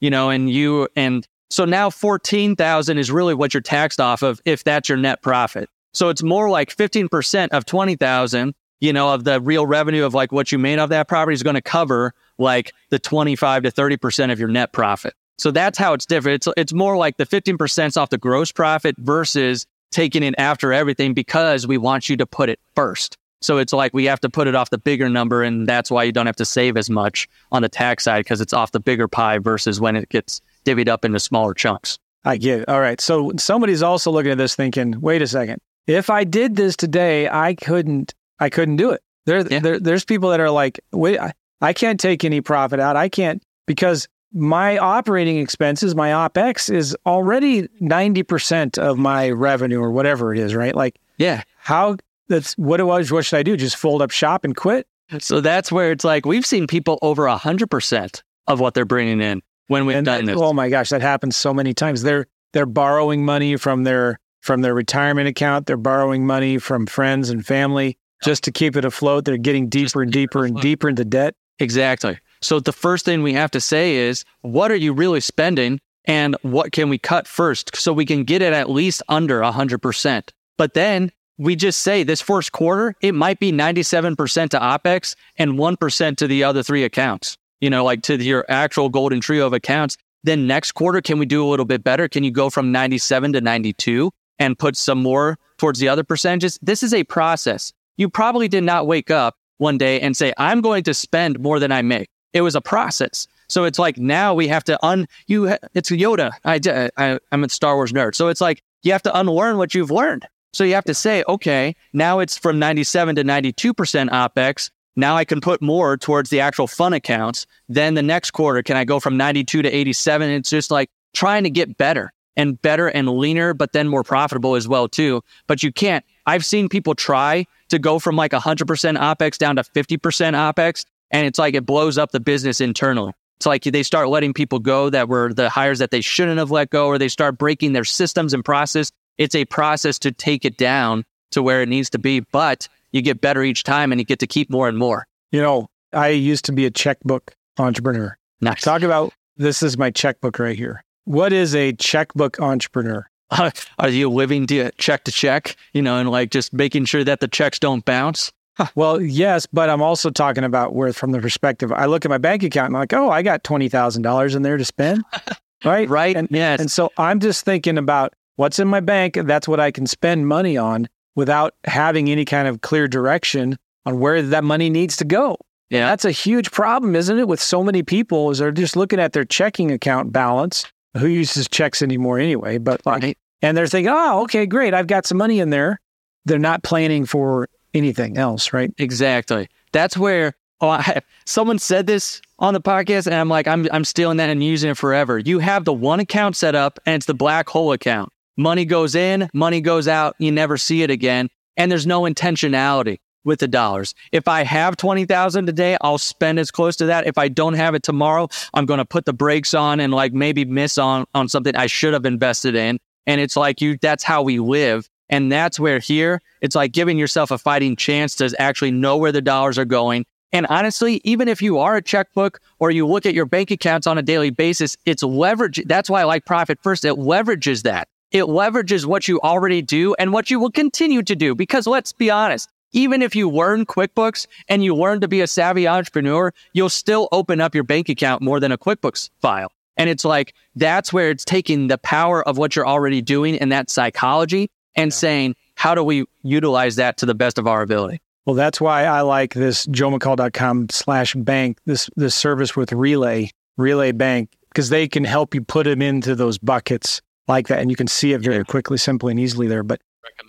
[0.00, 4.40] you know, and you, and so now 14,000 is really what you're taxed off of
[4.44, 5.68] if that's your net profit.
[5.92, 10.30] So it's more like 15% of 20,000, you know, of the real revenue of like
[10.30, 14.32] what you made off that property is going to cover like the 25 to 30%
[14.32, 15.14] of your net profit.
[15.38, 16.46] So that's how it's different.
[16.46, 21.14] It's, it's more like the 15% off the gross profit versus taking it after everything
[21.14, 23.16] because we want you to put it first.
[23.40, 25.42] So it's like we have to put it off the bigger number.
[25.42, 28.40] And that's why you don't have to save as much on the tax side because
[28.40, 31.98] it's off the bigger pie versus when it gets divvied up into smaller chunks.
[32.24, 32.68] I get it.
[32.68, 33.00] All right.
[33.00, 35.60] So somebody's also looking at this thinking, wait a second.
[35.86, 39.02] If I did this today, I couldn't I couldn't do it.
[39.24, 39.60] There, yeah.
[39.60, 42.96] there there's people that are like, wait, I, I can't take any profit out.
[42.96, 49.90] I can't because my operating expenses, my OPEX is already 90% of my revenue or
[49.90, 50.74] whatever it is, right?
[50.74, 51.96] Like, yeah, how
[52.28, 53.10] that's what it was.
[53.10, 53.56] What should I do?
[53.56, 54.86] Just fold up shop and quit?
[55.20, 59.42] So that's where it's like we've seen people over 100% of what they're bringing in
[59.68, 60.36] when we've and, done this.
[60.38, 62.02] Oh my gosh, that happens so many times.
[62.02, 65.66] They're they're borrowing money from their from their retirement account.
[65.66, 69.24] They're borrowing money from friends and family just to keep it afloat.
[69.24, 71.34] They're getting deeper and deeper and deeper into debt.
[71.58, 72.18] Exactly.
[72.40, 76.34] So the first thing we have to say is, what are you really spending and
[76.40, 80.30] what can we cut first so we can get it at least under 100%.
[80.56, 85.52] But then we just say this first quarter, it might be 97% to OPEX and
[85.52, 89.52] 1% to the other three accounts, you know, like to your actual golden trio of
[89.52, 89.96] accounts.
[90.24, 92.08] Then next quarter, can we do a little bit better?
[92.08, 96.58] Can you go from 97 to 92 and put some more towards the other percentages?
[96.60, 97.72] This is a process.
[97.98, 101.58] You probably did not wake up one day and say, I'm going to spend more
[101.58, 102.08] than I make.
[102.32, 103.26] It was a process.
[103.48, 105.56] So it's like now we have to un you.
[105.74, 106.32] It's Yoda.
[106.44, 106.60] I,
[106.96, 108.14] I I'm a Star Wars nerd.
[108.14, 110.26] So it's like you have to unlearn what you've learned.
[110.52, 114.70] So you have to say, okay, now it's from 97 to 92 percent opex.
[114.96, 117.46] Now I can put more towards the actual fun accounts.
[117.68, 120.28] Then the next quarter, can I go from 92 to 87?
[120.30, 124.54] It's just like trying to get better and better and leaner, but then more profitable
[124.54, 125.22] as well too.
[125.46, 126.04] But you can't.
[126.28, 128.66] I've seen people try to go from like 100%
[128.98, 133.12] opex down to 50% opex and it's like it blows up the business internally.
[133.38, 136.50] It's like they start letting people go that were the hires that they shouldn't have
[136.50, 138.90] let go, or they start breaking their systems and process.
[139.16, 143.00] It's a process to take it down to where it needs to be, but you
[143.00, 145.06] get better each time and you get to keep more and more.
[145.30, 148.18] You know, I used to be a checkbook entrepreneur.
[148.40, 148.62] Nice.
[148.62, 150.84] Talk about this is my checkbook right here.
[151.04, 153.08] What is a checkbook entrepreneur?
[153.78, 157.20] are you living to check to check, you know, and like just making sure that
[157.20, 158.32] the checks don't bounce?
[158.74, 162.18] well, yes, but I'm also talking about where, from the perspective, I look at my
[162.18, 165.04] bank account and I'm like, oh, I got twenty thousand dollars in there to spend,
[165.64, 165.88] right?
[165.88, 166.16] right.
[166.16, 166.60] And, yes.
[166.60, 169.14] And so I'm just thinking about what's in my bank.
[169.14, 174.00] That's what I can spend money on without having any kind of clear direction on
[174.00, 175.36] where that money needs to go.
[175.70, 177.28] Yeah, that's a huge problem, isn't it?
[177.28, 180.64] With so many people, is they're just looking at their checking account balance.
[180.98, 182.58] Who uses checks anymore anyway?
[182.58, 183.18] But like, right.
[183.42, 185.80] and they're thinking, oh, okay, great, I've got some money in there.
[186.24, 188.72] They're not planning for anything else, right?
[188.78, 189.48] Exactly.
[189.72, 193.84] That's where oh, I, someone said this on the podcast, and I'm like, I'm I'm
[193.84, 195.18] stealing that and using it forever.
[195.18, 198.12] You have the one account set up, and it's the black hole account.
[198.36, 200.14] Money goes in, money goes out.
[200.18, 203.94] You never see it again, and there's no intentionality with the dollars.
[204.10, 207.06] If I have 20,000 today, I'll spend as close to that.
[207.06, 210.12] If I don't have it tomorrow, I'm going to put the brakes on and like
[210.12, 212.80] maybe miss on on something I should have invested in.
[213.06, 214.88] And it's like you that's how we live.
[215.08, 219.12] And that's where here it's like giving yourself a fighting chance to actually know where
[219.12, 220.04] the dollars are going.
[220.32, 223.86] And honestly, even if you are a checkbook or you look at your bank accounts
[223.86, 225.62] on a daily basis, it's leverage.
[225.64, 226.84] That's why I like Profit First.
[226.84, 227.88] It leverages that.
[228.10, 231.34] it leverages what you already do and what you will continue to do.
[231.34, 235.26] Because let's be honest, even if you learn QuickBooks and you learn to be a
[235.26, 239.52] savvy entrepreneur, you'll still open up your bank account more than a QuickBooks file.
[239.76, 243.52] And it's like, that's where it's taking the power of what you're already doing and
[243.52, 244.96] that psychology and yeah.
[244.96, 248.00] saying, how do we utilize that to the best of our ability?
[248.26, 253.92] Well, that's why I like this joemccall.com slash bank, this, this service with Relay, Relay
[253.92, 257.60] Bank, because they can help you put them into those buckets like that.
[257.60, 259.62] And you can see it very quickly, simply, and easily there.
[259.62, 259.80] But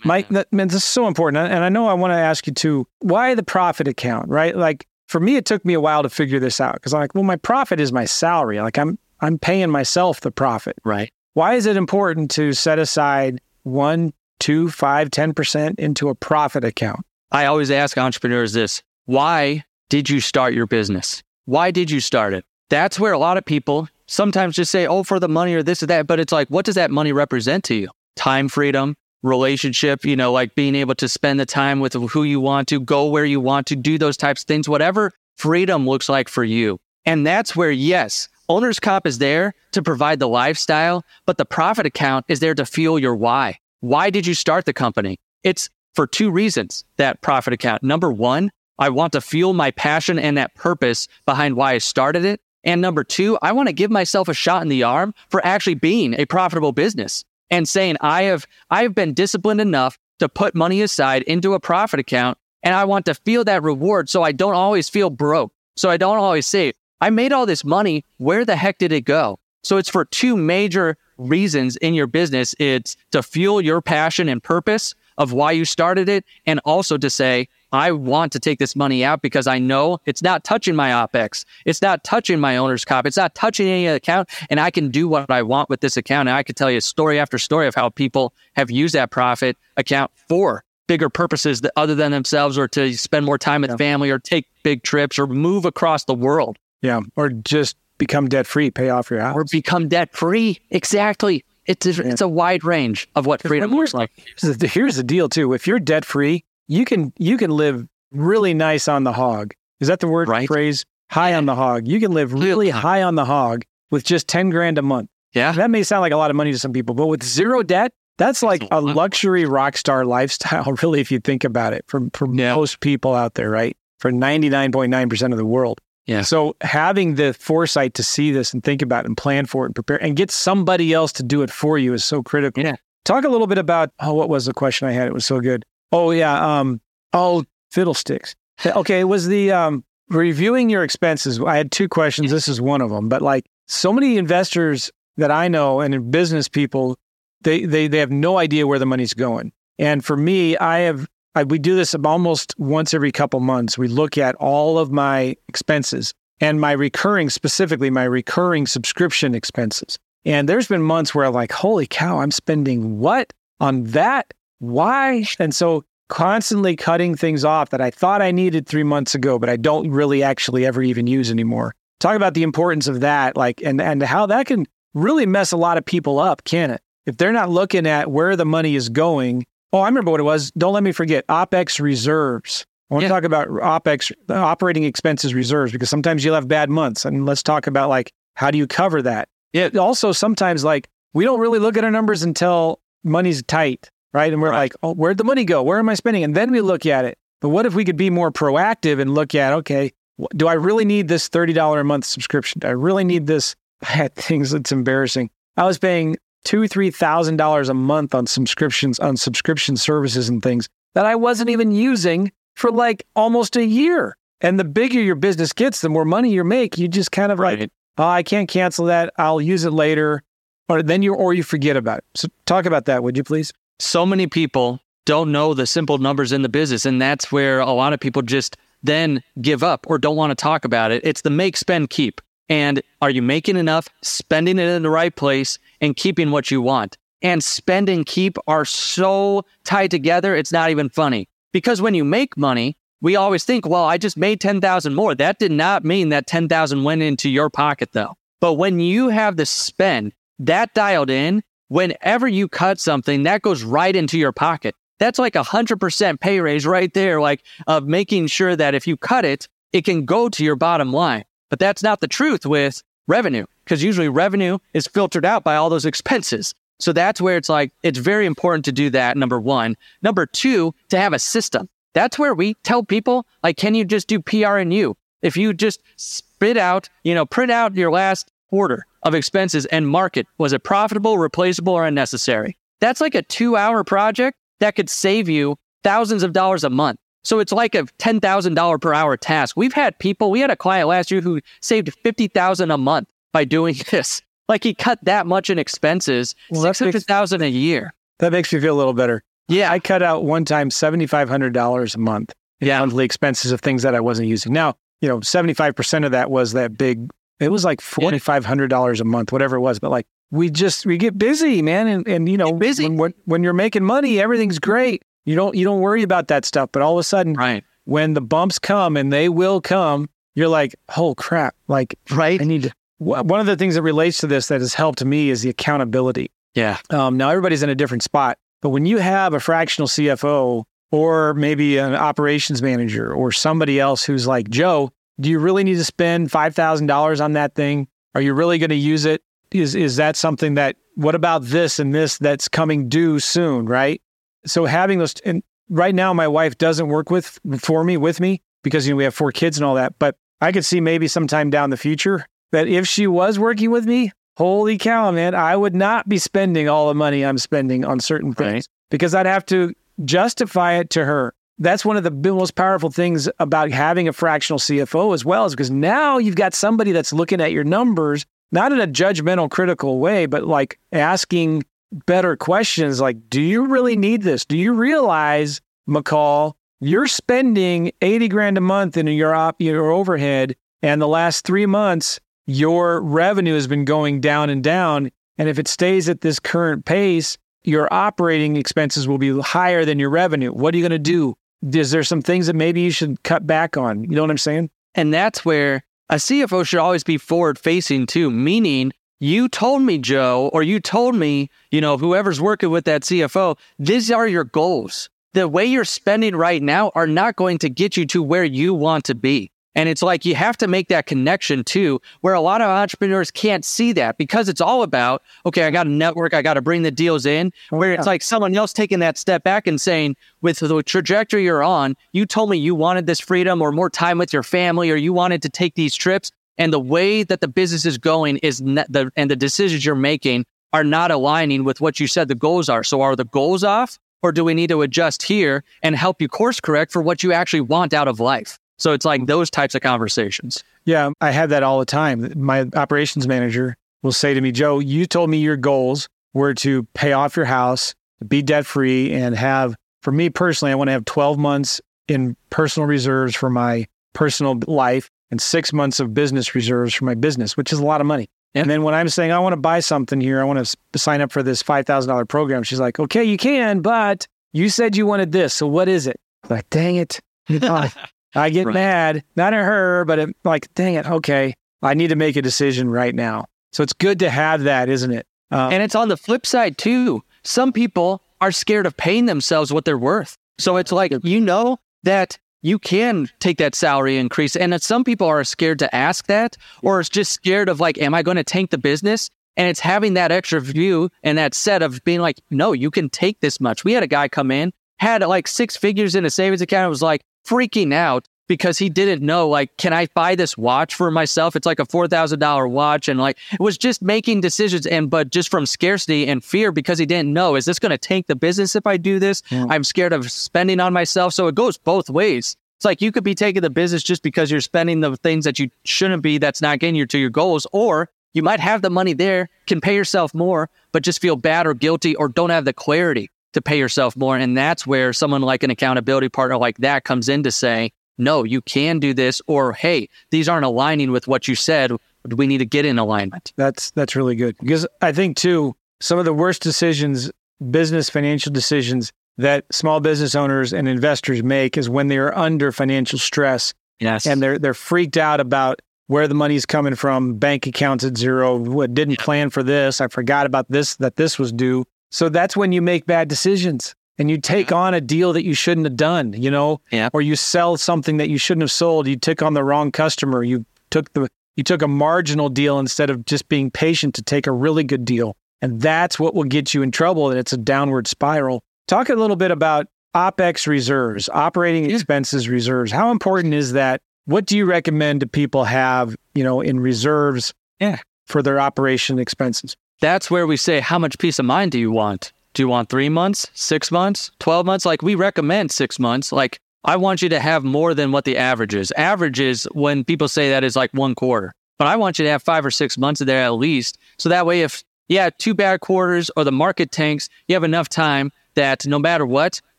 [0.04, 1.50] Mike, that, man, this is so important.
[1.50, 4.56] And I know I want to ask you too, why the profit account, right?
[4.56, 7.14] Like for me, it took me a while to figure this out because I'm like,
[7.14, 8.60] well, my profit is my salary.
[8.60, 10.76] Like I'm, I'm paying myself the profit.
[10.84, 11.10] Right.
[11.34, 16.64] Why is it important to set aside one, two, five, ten percent into a profit
[16.64, 17.04] account?
[17.32, 21.22] I always ask entrepreneurs this why did you start your business?
[21.44, 22.44] Why did you start it?
[22.68, 25.82] That's where a lot of people sometimes just say, oh, for the money or this
[25.82, 26.06] or that.
[26.06, 27.88] But it's like, what does that money represent to you?
[28.16, 32.40] Time freedom, relationship, you know, like being able to spend the time with who you
[32.40, 36.08] want to, go where you want to, do those types of things, whatever freedom looks
[36.08, 36.78] like for you.
[37.04, 41.86] And that's where, yes, owner's comp is there to provide the lifestyle, but the profit
[41.86, 43.58] account is there to fuel your why.
[43.80, 45.18] Why did you start the company?
[45.42, 47.82] It's for two reasons, that profit account.
[47.82, 52.24] Number one, I want to fuel my passion and that purpose behind why I started
[52.24, 52.40] it.
[52.64, 55.74] And number two, I want to give myself a shot in the arm for actually
[55.74, 60.54] being a profitable business and saying, I have, I have been disciplined enough to put
[60.54, 62.38] money aside into a profit account.
[62.62, 65.52] And I want to feel that reward so I don't always feel broke.
[65.76, 68.04] So I don't always say, I made all this money.
[68.18, 69.38] Where the heck did it go?
[69.62, 72.54] So it's for two major reasons in your business.
[72.58, 77.10] It's to fuel your passion and purpose of why you started it, and also to
[77.10, 80.90] say, I want to take this money out because I know it's not touching my
[80.90, 81.44] OPEX.
[81.64, 83.06] It's not touching my owner's comp.
[83.06, 84.28] It's not touching any account.
[84.48, 86.28] And I can do what I want with this account.
[86.28, 89.56] And I could tell you story after story of how people have used that profit
[89.76, 93.76] account for bigger purposes that other than themselves or to spend more time with yeah.
[93.76, 96.58] family or take big trips or move across the world.
[96.82, 97.00] Yeah.
[97.14, 99.36] Or just become debt free, pay off your house.
[99.36, 100.58] Or become debt free.
[100.70, 101.44] Exactly.
[101.66, 104.10] It's a, it's a wide range of what freedom looks like.
[104.40, 105.52] Here's the, here's the deal too.
[105.52, 109.54] If you're debt free, you can you can live really nice on the hog.
[109.80, 110.46] Is that the word right.
[110.46, 110.84] phrase?
[111.10, 111.88] High on the hog.
[111.88, 115.10] You can live really high on the hog with just 10 grand a month.
[115.32, 115.50] Yeah.
[115.52, 117.92] That may sound like a lot of money to some people, but with zero debt,
[118.18, 122.32] that's like a luxury rock star lifestyle, really, if you think about it, for, for
[122.32, 122.54] yeah.
[122.54, 123.76] most people out there, right?
[123.98, 125.80] For 99.9% of the world.
[126.06, 126.22] Yeah.
[126.22, 129.68] So having the foresight to see this and think about it and plan for it
[129.68, 132.62] and prepare and get somebody else to do it for you is so critical.
[132.62, 132.76] Yeah.
[133.04, 135.08] Talk a little bit about oh, what was the question I had?
[135.08, 135.64] It was so good.
[135.92, 136.58] Oh yeah.
[136.60, 136.80] Um.
[137.12, 138.34] Oh, fiddlesticks.
[138.64, 141.40] Okay, it was the um reviewing your expenses.
[141.40, 142.30] I had two questions.
[142.30, 143.08] This is one of them.
[143.08, 146.98] But like so many investors that I know and business people,
[147.42, 149.52] they they they have no idea where the money's going.
[149.78, 153.78] And for me, I have I, we do this almost once every couple months.
[153.78, 159.98] We look at all of my expenses and my recurring, specifically my recurring subscription expenses.
[160.24, 164.32] And there's been months where I'm like, holy cow, I'm spending what on that?
[164.60, 165.24] Why?
[165.38, 169.50] And so constantly cutting things off that I thought I needed three months ago, but
[169.50, 171.74] I don't really actually ever even use anymore.
[171.98, 175.56] Talk about the importance of that, like, and, and how that can really mess a
[175.56, 176.80] lot of people up, can it?
[177.06, 180.24] If they're not looking at where the money is going Oh, I remember what it
[180.24, 180.50] was.
[180.52, 182.66] Don't let me forget OPEX reserves.
[182.90, 183.08] I want yeah.
[183.08, 187.04] to talk about OPEX, operating expenses reserves, because sometimes you'll have bad months.
[187.04, 189.28] And let's talk about like, how do you cover that?
[189.52, 189.68] Yeah.
[189.78, 194.32] Also, sometimes like we don't really look at our numbers until money's tight, right?
[194.32, 194.58] And we're right.
[194.58, 195.62] like, oh, where'd the money go?
[195.62, 196.24] Where am I spending?
[196.24, 197.18] And then we look at it.
[197.40, 199.92] But what if we could be more proactive and look at, okay,
[200.36, 202.60] do I really need this $30 a month subscription?
[202.60, 203.56] Do I really need this?
[203.82, 205.30] I had things that's embarrassing.
[205.56, 210.42] I was paying two, three thousand dollars a month on subscriptions on subscription services and
[210.42, 214.16] things that I wasn't even using for like almost a year.
[214.40, 216.78] And the bigger your business gets, the more money you make.
[216.78, 217.60] You just kind of right.
[217.60, 219.12] like, oh, I can't cancel that.
[219.18, 220.22] I'll use it later.
[220.68, 222.04] Or then you or you forget about it.
[222.14, 223.52] So talk about that, would you please?
[223.80, 226.84] So many people don't know the simple numbers in the business.
[226.84, 230.34] And that's where a lot of people just then give up or don't want to
[230.34, 231.02] talk about it.
[231.04, 232.20] It's the make, spend, keep.
[232.48, 236.60] And are you making enough, spending it in the right place, and keeping what you
[236.60, 236.98] want?
[237.22, 241.28] And spend and keep are so tied together, it's not even funny.
[241.52, 245.14] Because when you make money, we always think, well, I just made 10,000 more.
[245.14, 248.14] That did not mean that 10,000 went into your pocket though.
[248.40, 253.62] But when you have the spend, that dialed in, whenever you cut something, that goes
[253.62, 254.74] right into your pocket.
[254.98, 258.86] That's like a hundred percent pay raise right there, like of making sure that if
[258.86, 261.24] you cut it, it can go to your bottom line.
[261.48, 265.70] But that's not the truth with revenue, because usually revenue is filtered out by all
[265.70, 266.54] those expenses.
[266.80, 269.16] So that's where it's like, it's very important to do that.
[269.16, 269.76] Number one.
[270.02, 271.68] Number two, to have a system.
[271.92, 274.96] That's where we tell people, like, can you just do PR and you?
[275.22, 279.88] If you just spit out, you know, print out your last quarter of expenses and
[279.88, 280.26] mark it.
[280.38, 282.56] Was it profitable, replaceable, or unnecessary?
[282.80, 286.98] That's like a two hour project that could save you thousands of dollars a month.
[287.22, 289.56] So it's like a $10,000 per hour task.
[289.56, 293.44] We've had people, we had a client last year who saved 50,000 a month by
[293.44, 294.22] doing this.
[294.48, 297.94] Like he cut that much in expenses, Well, that makes- 600,000 a year.
[298.20, 299.22] That makes me feel a little better.
[299.48, 299.70] Yeah.
[299.70, 302.80] I cut out one time $7,500 a month in Yeah.
[302.80, 304.52] monthly expenses of things that I wasn't using.
[304.52, 307.08] Now, you know, 75% of that was that big,
[307.40, 309.78] it was like $4,500 a month, whatever it was.
[309.78, 311.86] But like, we just, we get busy, man.
[311.88, 312.84] And, and you know, Get busy.
[312.84, 315.02] When, when, when you're making money, everything's great.
[315.24, 316.70] You don't, you don't worry about that stuff.
[316.72, 317.64] But all of a sudden, Right.
[317.84, 321.54] when the bumps come and they will come, you're like, oh crap.
[321.68, 322.40] Like, Right.
[322.40, 322.72] I need to.
[322.98, 326.30] One of the things that relates to this that has helped me is the accountability.
[326.54, 326.76] Yeah.
[326.90, 331.32] Um, now everybody's in a different spot, but when you have a fractional CFO or
[331.34, 335.84] maybe an operations manager or somebody else who's like, Joe, do you really need to
[335.84, 337.88] spend five thousand dollars on that thing?
[338.14, 339.22] Are you really going to use it?
[339.52, 340.76] Is is that something that?
[340.96, 343.66] What about this and this that's coming due soon?
[343.66, 344.02] Right.
[344.46, 348.42] So having those, and right now my wife doesn't work with for me with me
[348.62, 349.98] because you know we have four kids and all that.
[349.98, 353.86] But I could see maybe sometime down the future that if she was working with
[353.86, 358.00] me, holy cow, man, I would not be spending all the money I'm spending on
[358.00, 358.68] certain things Right.
[358.90, 359.72] because I'd have to
[360.04, 361.34] justify it to her.
[361.60, 365.52] That's one of the most powerful things about having a fractional CFO as well, is
[365.52, 370.00] because now you've got somebody that's looking at your numbers, not in a judgmental, critical
[370.00, 371.64] way, but like asking
[372.06, 374.46] better questions like, do you really need this?
[374.46, 380.56] Do you realize, McCall, you're spending 80 grand a month in your op, your overhead,
[380.82, 385.10] and the last three months, your revenue has been going down and down.
[385.36, 389.98] And if it stays at this current pace, your operating expenses will be higher than
[389.98, 390.52] your revenue.
[390.52, 391.36] What are you going to do?
[391.62, 394.04] Is there some things that maybe you should cut back on?
[394.04, 394.70] You know what I'm saying?
[394.94, 399.98] And that's where a CFO should always be forward facing too, meaning you told me,
[399.98, 404.44] Joe, or you told me, you know, whoever's working with that CFO, these are your
[404.44, 405.10] goals.
[405.34, 408.74] The way you're spending right now are not going to get you to where you
[408.74, 409.52] want to be.
[409.74, 413.30] And it's like you have to make that connection too, where a lot of entrepreneurs
[413.30, 416.62] can't see that because it's all about, okay, I got a network, I got to
[416.62, 419.80] bring the deals in, oh, where it's like someone else taking that step back and
[419.80, 423.90] saying, with the trajectory you're on, you told me you wanted this freedom or more
[423.90, 426.30] time with your family, or you wanted to take these trips.
[426.58, 430.44] And the way that the business is going is the, and the decisions you're making
[430.72, 432.84] are not aligning with what you said the goals are.
[432.84, 436.28] So are the goals off or do we need to adjust here and help you
[436.28, 438.59] course correct for what you actually want out of life?
[438.80, 440.64] So it's like those types of conversations.
[440.86, 442.32] Yeah, I have that all the time.
[442.36, 446.84] My operations manager will say to me, Joe, you told me your goals were to
[446.94, 447.94] pay off your house,
[448.26, 452.36] be debt free, and have, for me personally, I want to have 12 months in
[452.48, 457.56] personal reserves for my personal life and six months of business reserves for my business,
[457.56, 458.28] which is a lot of money.
[458.54, 461.20] And then when I'm saying I want to buy something here, I want to sign
[461.20, 465.30] up for this $5,000 program, she's like, okay, you can, but you said you wanted
[465.30, 465.54] this.
[465.54, 466.18] So what is it?
[466.48, 467.20] Like, dang it.
[467.62, 467.90] Oh,
[468.34, 468.74] I get Right.
[468.74, 471.06] mad, not at her, but it, like, dang it.
[471.06, 471.54] Okay.
[471.82, 473.46] I need to make a decision right now.
[473.72, 475.26] So it's good to have that, isn't it?
[475.50, 477.22] Uh, And it's on the flip side too.
[477.42, 480.36] Some people are scared of paying themselves what they're worth.
[480.58, 484.54] So it's like, you know that you can take that salary increase.
[484.56, 487.96] And that some people are scared to ask that, or it's just scared of like,
[487.98, 489.30] am I going to tank the business?
[489.56, 493.08] And it's having that extra view and that set of being like, no, you can
[493.08, 493.84] take this much.
[493.84, 496.90] We had a guy come in, had like six figures in a savings account, and
[496.90, 501.08] was like freaking out because he didn't know, like, can I buy this watch for
[501.12, 501.54] myself?
[501.54, 503.06] It's like a $4,000 watch.
[503.06, 504.86] And like, it was just making decisions.
[504.86, 507.98] And, but just from scarcity and fear because he didn't know, is this going to
[507.98, 509.42] tank the business if I do this?
[509.50, 509.66] Yeah.
[509.70, 511.32] I'm scared of spending on myself.
[511.32, 512.56] So it goes both ways.
[512.76, 515.60] It's like you could be taking the business just because you're spending the things that
[515.60, 518.90] you shouldn't be, that's not getting you to your goals, or you might have the
[518.90, 522.64] money there, can pay yourself more, but just feel bad or guilty or don't have
[522.64, 524.36] the clarity to pay yourself more.
[524.36, 528.44] And that's where someone like an accountability partner like that comes in to say, no,
[528.44, 531.90] you can do this, or hey, these aren't aligning with what you said.
[532.28, 533.52] We need to get in alignment.
[533.56, 537.30] That's that's really good because I think too some of the worst decisions,
[537.70, 542.72] business financial decisions that small business owners and investors make is when they are under
[542.72, 544.26] financial stress Yes.
[544.26, 548.56] and they're they're freaked out about where the money's coming from, bank accounts at zero,
[548.56, 551.84] what didn't plan for this, I forgot about this that this was due.
[552.10, 555.54] So that's when you make bad decisions and you take on a deal that you
[555.54, 557.08] shouldn't have done, you know, Yeah.
[557.12, 559.06] or you sell something that you shouldn't have sold.
[559.06, 560.42] You took on the wrong customer.
[560.42, 564.46] You took the you took a marginal deal instead of just being patient to take
[564.46, 565.36] a really good deal.
[565.60, 567.28] And that's what will get you in trouble.
[567.28, 568.62] And it's a downward spiral.
[568.88, 569.86] Talk a little bit about
[570.16, 572.92] OPEX reserves, operating expenses reserves.
[572.92, 574.00] How important is that?
[574.24, 577.98] What do you recommend to people have, you know, in reserves Yeah.
[578.26, 579.76] for their operation expenses?
[580.00, 582.32] That's where we say, how much peace of mind do you want?
[582.54, 584.86] Do you want three months, six months, 12 months?
[584.86, 586.32] Like we recommend six months.
[586.32, 588.90] Like I want you to have more than what the average is.
[588.92, 592.30] Average is when people say that is like one quarter, but I want you to
[592.30, 593.98] have five or six months of there at least.
[594.18, 597.88] So that way, if yeah, two bad quarters or the market tanks, you have enough
[597.88, 599.60] time that no matter what,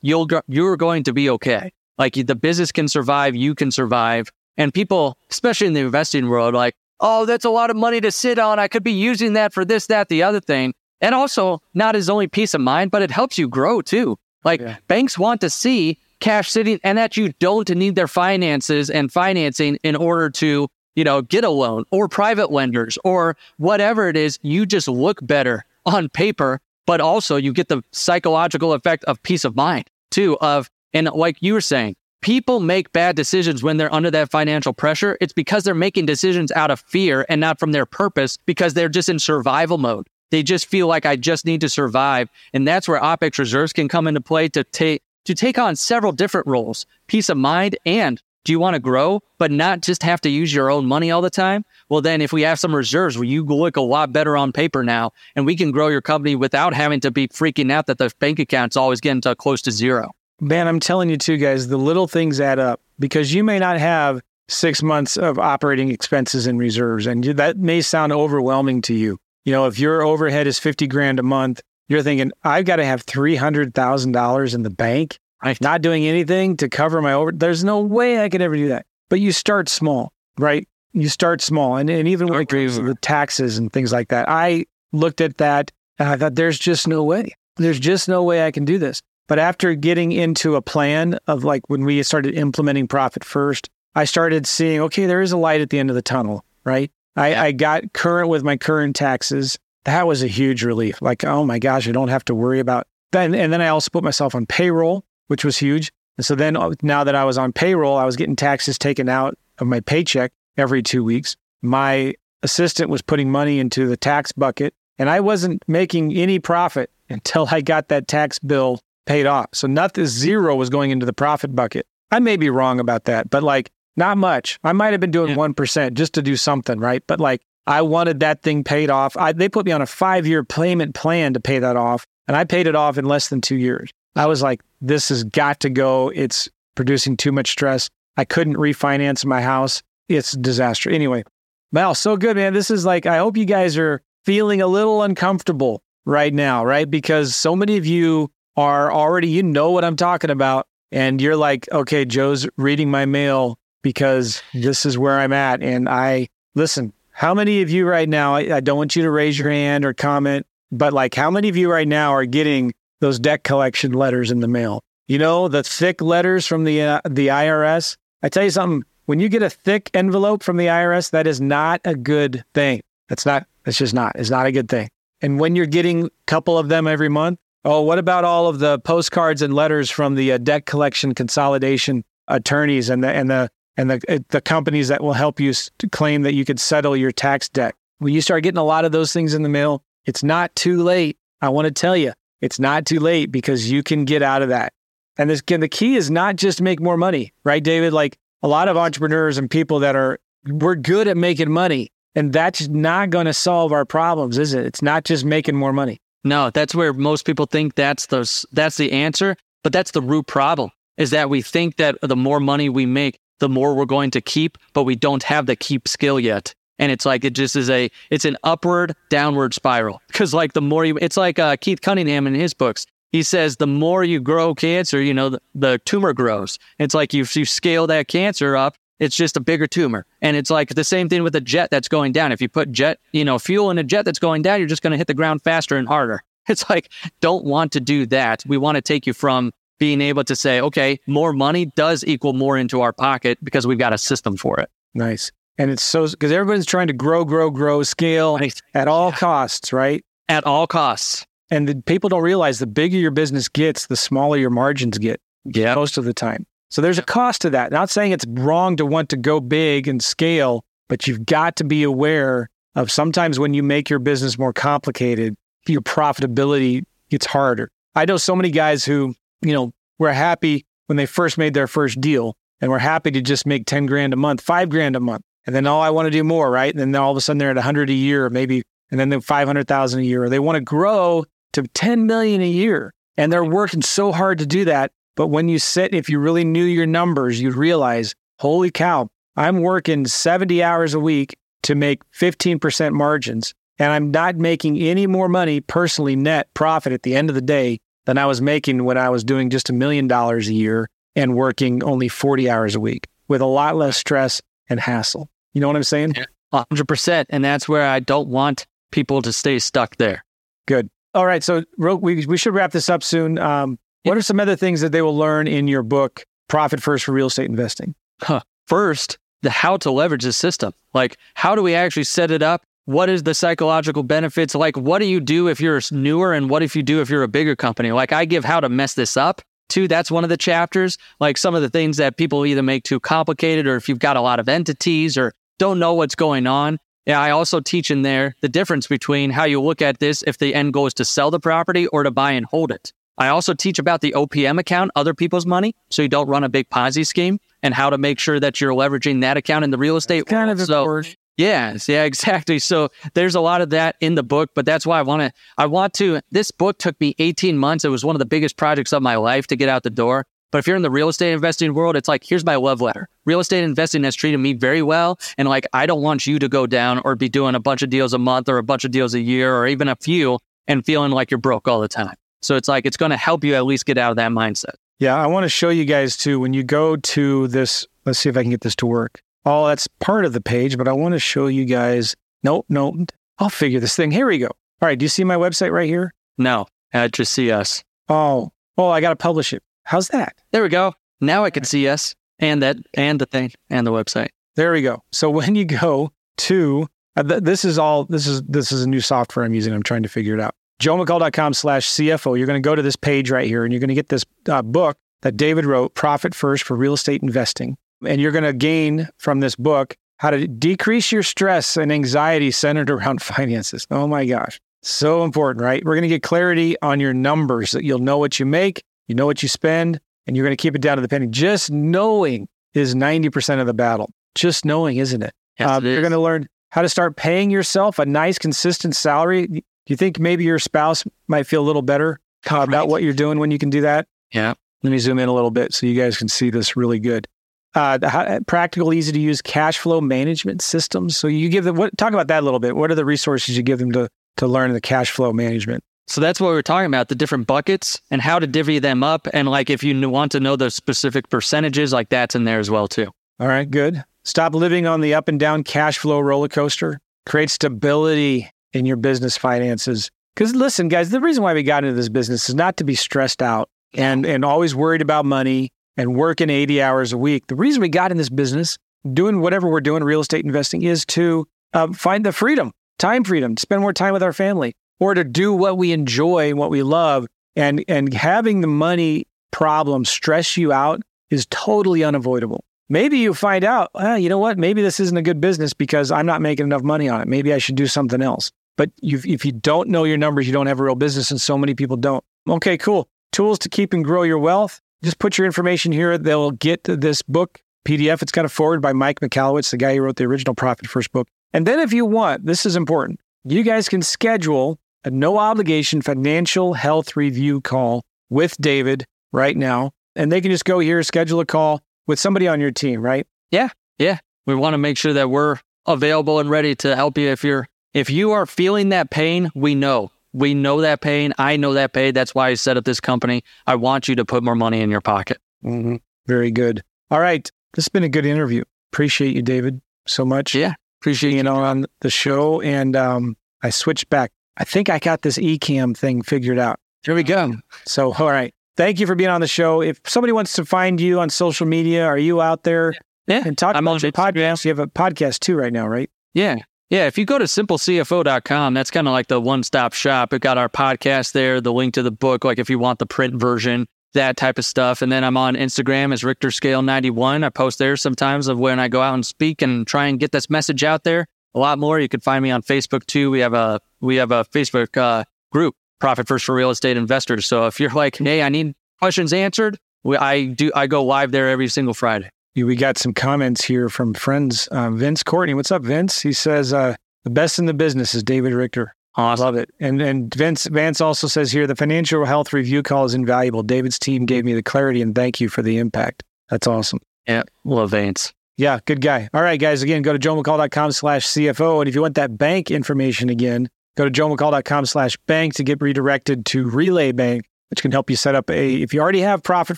[0.02, 1.74] you'll you're going to be okay.
[1.98, 6.54] Like the business can survive, you can survive, and people, especially in the investing world,
[6.54, 8.60] like oh, that's a lot of money to sit on.
[8.60, 10.74] I could be using that for this, that, the other thing.
[11.02, 14.18] And also, not as only peace of mind, but it helps you grow too.
[14.44, 14.78] Like Yeah.
[14.88, 19.78] banks want to see cash sitting and that you don't need their finances and financing
[19.84, 24.38] in order to, you know, get a loan or private lenders or whatever it is.
[24.44, 29.44] You just look better on paper, but also you get the psychological effect of peace
[29.44, 30.38] of mind too.
[30.40, 34.74] Of, and like you were saying, people make bad decisions when they're under that financial
[34.74, 35.18] pressure.
[35.20, 38.90] It's because they're making decisions out of fear and not from their purpose because they're
[38.90, 40.08] just in survival mode.
[40.30, 42.30] They just feel like I just need to survive.
[42.54, 46.14] And that's where OPEX reserves can come into play to take, to take on several
[46.14, 50.20] different roles, peace of mind and do you want to grow, but not just have
[50.22, 51.64] to use your own money all the time?
[51.90, 54.84] Well, then if we have some reserves where you look a lot better on paper
[54.84, 58.12] now and we can grow your company without having to be freaking out that the
[58.20, 60.12] bank account's always getting to close to zero.
[60.44, 63.78] Man, I'm telling you too, guys, the little things add up because you may not
[63.78, 69.20] have six months of operating expenses and reserves, and that may sound overwhelming to you.
[69.46, 72.86] You know, if your overhead is 50 grand a month, you're thinking, I've got to
[72.86, 75.60] have $300,000 in the bank, Right.
[75.62, 77.32] not doing anything to cover my over.
[77.32, 78.86] There's no way I could ever do that.
[79.10, 80.68] But you start small, right?
[80.94, 81.78] You start small.
[81.78, 84.66] And, and even when it comes to with the taxes and things like that, I
[84.92, 87.32] looked at that and I thought, there's just no way.
[87.58, 89.02] There's just no way I can do this.
[89.28, 94.06] But after getting into a plan of like when we started implementing profit first, I
[94.06, 96.92] started seeing, okay, there is a light at the end of the tunnel, right?
[97.16, 99.58] I, I got current with my current taxes.
[99.86, 101.02] That was a huge relief.
[101.02, 103.34] Like, oh my gosh, I don't have to worry about that.
[103.34, 105.92] And then I also put myself on payroll, which was huge.
[106.18, 109.10] And so then uh, now that I was on payroll, I was getting taxes taken
[109.10, 111.36] out of my paycheck every two weeks.
[111.62, 116.92] My assistant was putting money into the tax bucket, and I wasn't making any profit
[117.10, 119.48] until I got that tax bill paid off.
[119.54, 121.88] So nothing zero was going into the profit bucket.
[122.12, 124.60] I may be wrong about that, but like not much.
[124.64, 125.36] I might have been doing Yeah.
[125.36, 127.04] one just to do something, right?
[127.08, 129.16] But like I wanted that thing paid off.
[129.18, 132.36] I, they put me on a five year payment plan to pay that off, and
[132.36, 133.92] I paid it off in less than two years.
[134.16, 136.10] I was like, this has got to go.
[136.10, 137.90] It's producing too much stress.
[138.18, 139.82] I couldn't refinance my house.
[140.10, 140.90] It's a disaster.
[140.90, 141.24] Anyway,
[141.72, 142.54] Mal, so good, man.
[142.54, 146.90] This is like, I hope you guys are feeling a little uncomfortable right now, right?
[146.90, 150.68] Because so many of you are already, you know what I'm talking about.
[150.92, 155.64] And you're like, okay, Joe's reading my mail because this is where I'm at.
[155.64, 159.12] And I, listen, how many of you right now, I, I don't want you to
[159.12, 162.74] raise your hand or comment, but like, how many of you right now are getting
[163.00, 164.82] those debt collection letters in the mail?
[165.08, 167.98] You know, the thick letters from the, uh, the IRS.
[168.24, 171.42] I tell you something, when you get a thick envelope from the IRS, that is
[171.42, 172.82] not a good thing.
[173.10, 174.90] That's not, it's just not, it's not a good thing.
[175.22, 178.60] And when you're getting a couple of them every month, oh, what about all of
[178.60, 183.50] the postcards and letters from the uh, debt collection consolidation attorneys and the, and the,
[183.78, 186.96] and the, uh, the companies that will help you to claim that you could settle
[186.96, 187.76] your tax debt?
[188.00, 190.82] When you start getting a lot of those things in the mail, it's not too
[190.82, 191.18] late.
[191.42, 194.50] I want to tell you, it's not too late because you can get out of
[194.50, 194.74] that.
[195.18, 197.94] And this, again, the key is not just make more money, right, David?
[197.94, 201.92] Like a lot of entrepreneurs and people that are, we're good at making money.
[202.16, 204.66] And that's not going to solve our problems, is it?
[204.66, 206.02] It's not just making more money.
[206.24, 210.28] No, that's where most people think that's the that's the answer, but that's the root
[210.28, 210.72] problem.
[210.98, 214.22] Is that we think that the more money we make, the more we're going to
[214.22, 216.54] keep, but we don't have the keep skill yet.
[216.78, 220.62] And it's like it just is a it's an upward downward spiral because like the
[220.62, 222.86] more you it's like uh, Keith Cunningham in his books.
[223.12, 226.58] He says the more you grow cancer, you know the, the tumor grows.
[226.80, 230.06] It's like you you scale that cancer up, it's just a bigger tumor.
[230.22, 232.32] And it's like the same thing with a jet that's going down.
[232.32, 234.82] If you put jet, you know, fuel in a jet that's going down, you're just
[234.82, 236.24] going to hit the ground faster and harder.
[236.48, 236.90] It's like,
[237.20, 238.44] don't want to do that.
[238.48, 242.34] We want to take you from being able to say, okay, more money does equal
[242.34, 244.70] more into our pocket because we've got a system for it.
[244.96, 245.32] Nice.
[245.60, 248.40] And it's so, because everybody's trying to grow, grow, grow, scale
[248.74, 250.04] at all costs, right?
[250.30, 251.26] At all costs.
[251.52, 255.22] And the, people don't realize the bigger your business gets, the smaller your margins get
[255.46, 255.76] Yeah.
[255.76, 256.48] most of the time.
[256.72, 257.72] So there's a cost to that.
[257.72, 261.66] Not saying it's wrong to want to go big and scale, but you've got to
[261.66, 265.36] be aware of sometimes when you make your business more complicated,
[265.68, 267.70] your profitability gets harder.
[267.96, 271.68] I know so many guys who, you know, were happy when they first made their
[271.68, 275.02] first deal and were happy to just make 10 grand a month, five grand a
[275.02, 275.24] month.
[275.46, 276.74] And then, oh, I want to do more, right?
[276.74, 279.20] And then all of a sudden they're at 100 a year, maybe, and then they're
[279.20, 282.94] 500,000 a year, or they want to grow to 10 million a year.
[283.18, 284.92] And they're working so hard to do that.
[285.16, 289.62] But when you sit, if you really knew your numbers, you'd realize, holy cow, I'm
[289.62, 293.54] working 70 hours a week to make 15% margins.
[293.78, 297.42] And I'm not making any more money personally net profit at the end of the
[297.42, 300.90] day than I was making when I was doing just a million dollars a year
[301.16, 305.30] and working only 40 hours a week with a lot less stress and hassle.
[305.54, 306.14] You know what I'm saying?
[306.16, 306.26] Yeah.
[306.54, 307.26] 100%.
[307.30, 310.24] And that's where I don't want people to stay stuck there.
[310.68, 310.90] Good.
[311.14, 311.44] All right.
[311.44, 313.38] So we, we should wrap this up soon.
[313.40, 317.06] Um, what are some other things that they will learn in your book, Profit First
[317.06, 317.96] for Real Estate Investing?
[318.22, 318.42] Huh.
[318.68, 320.74] First, the how to leverage the system.
[320.94, 322.64] Like, how do we actually set it up?
[322.86, 324.56] What is the psychological benefits?
[324.56, 327.24] Like, what do you do if you're newer and what if you do if you're
[327.24, 327.92] a bigger company?
[327.92, 329.88] Like, I give how to mess this up too.
[329.88, 330.98] That's one of the chapters.
[331.20, 334.18] Like, some of the things that people either make too complicated or if you've got
[334.18, 336.80] a lot of entities or don't know what's going on.
[337.06, 340.38] Yeah, I also teach in there the difference between how you look at this if
[340.38, 342.94] the end goal is to sell the property or to buy and hold it.
[343.22, 346.50] I also teach about the OPM account, other people's money, so you don't run a
[346.50, 349.78] big Ponzi scheme, and how to make sure that you're leveraging that account in the
[349.78, 350.22] real estate.
[350.22, 350.60] That's kind world.
[350.60, 351.18] of so, important.
[351.38, 352.58] Yes, yeah, exactly.
[352.58, 355.32] So there's a lot of that in the book, but that's why I want to.
[355.56, 356.22] I want to.
[356.32, 357.86] This book took me 18 months.
[357.86, 360.26] It was one of the biggest projects of my life to get out the door.
[360.52, 363.08] But if you're in the real estate investing world, it's like, here's my love letter.
[363.26, 365.20] Real estate investing has treated me very well.
[365.38, 367.92] And like, I don't want you to go down or be doing a bunch of
[367.92, 370.84] deals a month or a bunch of deals a year or even a few and
[370.84, 372.16] feeling like you're broke all the time.
[372.42, 374.76] So it's like, it's going to help you at least get out of that mindset.
[375.00, 375.16] Yeah.
[375.16, 378.38] I want to show you guys too, when you go to this, let's see if
[378.38, 379.22] I can get this to work.
[379.46, 382.16] Oh, that's part of the page, but I want to show you guys.
[382.44, 383.12] Nope, nope.
[383.40, 384.12] I'll figure this thing.
[384.12, 384.48] Here we go.
[384.48, 384.98] All right.
[384.98, 386.14] Do you see my website right here?
[386.38, 387.84] No, I just see us.
[388.10, 389.64] Oh, oh, I got to publish it.
[389.84, 390.36] How's that?
[390.52, 390.94] There we go.
[391.20, 394.30] Now I can see us and that and the thing and the website.
[394.56, 395.04] There we go.
[395.12, 398.90] So when you go to uh, th- this is all this is this is a
[398.90, 399.74] new software I'm using.
[399.74, 400.56] I'm trying to figure it out.
[400.82, 402.38] joemccall.com slash CFO.
[402.38, 404.26] You're going to go to this page right here and you're going to get this
[404.50, 407.78] uh, book that David wrote, Profit First for Real Estate Investing.
[408.06, 412.52] And you're going to gain from this book how to decrease your stress and anxiety
[412.52, 413.88] centered around finances.
[413.92, 414.60] Oh my gosh.
[414.84, 415.84] So important, right?
[415.86, 419.14] We're going to get clarity on your numbers that you'll know what you make, you
[419.14, 421.28] know what you spend, and you're going to keep it down to the penny.
[421.28, 424.10] Just knowing is 90% of the battle.
[424.34, 425.34] Just knowing, isn't it?
[425.60, 428.96] Yes, uh, it you're going to learn how to start paying yourself a nice, consistent
[428.96, 429.64] salary.
[429.92, 432.18] You think maybe your spouse might feel a little better
[432.50, 432.64] right.
[432.64, 434.08] about what you're doing when you can do that?
[434.32, 434.54] Yeah.
[434.84, 437.28] Let me zoom in a little bit so you guys can see this really good.
[437.76, 441.18] Uh, how, practical, easy to use cash flow management systems.
[441.18, 441.98] So you give them what?
[441.98, 442.78] Talk about that a little bit.
[442.78, 445.84] What are the resources you give them to to learn the cash flow management?
[446.08, 449.04] So that's what we are talking about the different buckets and how to divvy them
[449.04, 449.28] up.
[449.34, 452.72] And like if you want to know the specific percentages, like that's in there as
[452.72, 453.12] well, too.
[453.42, 454.06] All right, good.
[454.24, 457.02] Stop living on the up and down cash flow roller coaster.
[457.26, 460.10] Create stability in your business finances.
[460.36, 462.96] Because listen, guys, the reason why we got into this business is not to be
[462.96, 467.48] stressed out and, and always worried about money and working 80 hours a week.
[467.48, 468.78] The reason we got in this business,
[469.14, 473.56] doing whatever we're doing, real estate investing, is to uh, find the freedom, time freedom,
[473.56, 476.70] to spend more time with our family, or to do what we enjoy, and what
[476.70, 477.28] we love.
[477.56, 482.64] And, and having the money problem stress you out is totally unavoidable.
[482.90, 484.58] Maybe you find out, ah, you know what?
[484.58, 487.28] Maybe this isn't a good business because I'm not making enough money on it.
[487.28, 488.52] Maybe I should do something else.
[488.82, 491.56] But if you don't know your numbers, you don't have a real business, and so
[491.56, 492.24] many people don't.
[492.50, 493.08] Okay, cool.
[493.32, 494.82] Tools to keep and grow your wealth.
[495.04, 496.18] Just put your information here.
[496.18, 498.24] They'll get this book PDF.
[498.24, 501.12] It's got a forward by Mike Michalowicz, the guy who wrote the original Profit First
[501.12, 501.28] book.
[501.54, 503.20] And then, if you want, this is important.
[503.44, 508.02] You guys can schedule a no obligation financial health review call
[508.32, 509.92] with David right now.
[510.16, 513.28] And they can just go here, schedule a call with somebody on your team, right?
[513.52, 513.70] Yeah.
[514.00, 514.18] Yeah.
[514.48, 517.68] We want to make sure that we're available and ready to help you if you're
[517.94, 520.12] if you are feeling that pain, we know.
[520.34, 521.34] We know that pain.
[521.38, 522.14] I know that pain.
[522.14, 523.44] That's why I set up this company.
[523.68, 525.40] I want you to put more money in your pocket.
[525.64, 525.98] Mm-hmm.
[526.26, 526.84] Very good.
[527.10, 527.50] All right.
[527.74, 528.64] This has been a good interview.
[528.94, 530.56] Appreciate you, David, so much.
[530.56, 530.74] Yeah.
[531.02, 532.62] Appreciate you know on the show.
[532.62, 536.80] And um, I switched back I think I got this Ecamm thing figured out.
[537.04, 537.56] Here we go.
[537.86, 538.54] So, all right.
[538.78, 539.82] Thank you for being on the show.
[539.82, 542.94] If somebody wants to find you on social media, are you out there?
[543.28, 543.44] Yeah.
[543.46, 544.66] And talk I'm about your podcast.
[544.66, 546.10] You have a podcast too right now, right?
[546.34, 546.58] Yeah.
[546.92, 547.08] Yeah.
[547.08, 550.34] If you go to simplecfo.com, that's kind of like the one stop shop.
[550.34, 553.06] We've got our podcast there, the link to the book, like if you want the
[553.06, 555.02] print version, that type of stuff.
[555.02, 557.46] And then I'm on Instagram as Richter Scale 91.
[557.46, 560.34] I post there sometimes of when I go out and speak and try and get
[560.34, 561.98] this message out there a lot more.
[561.98, 563.32] You can find me on Facebook too.
[563.32, 567.46] We have a we have a Facebook uh, group, Profit First for Real Estate Investors.
[567.46, 570.74] So if you're like, hey, I need questions answered, we, I do.
[570.76, 572.30] I go live there every single Friday.
[572.56, 574.68] We got some comments here from friends.
[574.68, 576.22] Uh, Vince Courtney, what's up, Vince?
[576.22, 578.94] He says uh, the best in the business is David Richter.
[579.16, 579.44] Awesome.
[579.44, 579.70] Love it.
[579.80, 583.62] And and Vince Vance also says here the financial health review call is invaluable.
[583.62, 586.24] David's team gave me the clarity and thank you for the impact.
[586.50, 587.00] That's awesome.
[587.28, 588.34] Yeah, love Vance.
[588.58, 589.30] Yeah, good guy.
[589.34, 589.82] All right, guys.
[589.82, 591.80] Again, go to joemccall.com slash CFO.
[591.80, 595.82] And if you want that bank information again, go to joemccall.com slash bank to get
[595.82, 599.42] redirected to Relay Bank, which can help you set up a, if you already have
[599.42, 599.78] Profit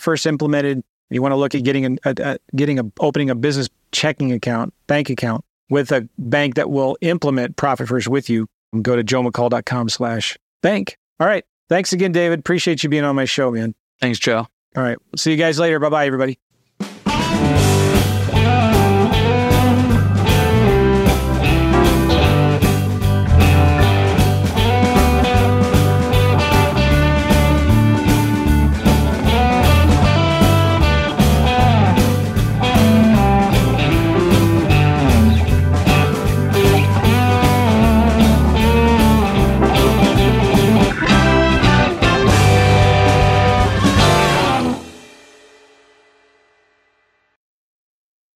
[0.00, 0.82] First implemented,
[1.14, 4.74] you want to look at getting a, a, getting a, opening a business checking account,
[4.86, 8.46] bank account with a bank that will implement Profit First with you,
[8.82, 10.96] go to joemccall.com slash bank.
[11.20, 11.44] All right.
[11.68, 12.40] Thanks again, David.
[12.40, 13.74] Appreciate you being on my show, man.
[14.00, 14.46] Thanks, Joe.
[14.76, 14.98] All right.
[15.16, 15.78] See you guys later.
[15.78, 16.38] Bye bye, everybody.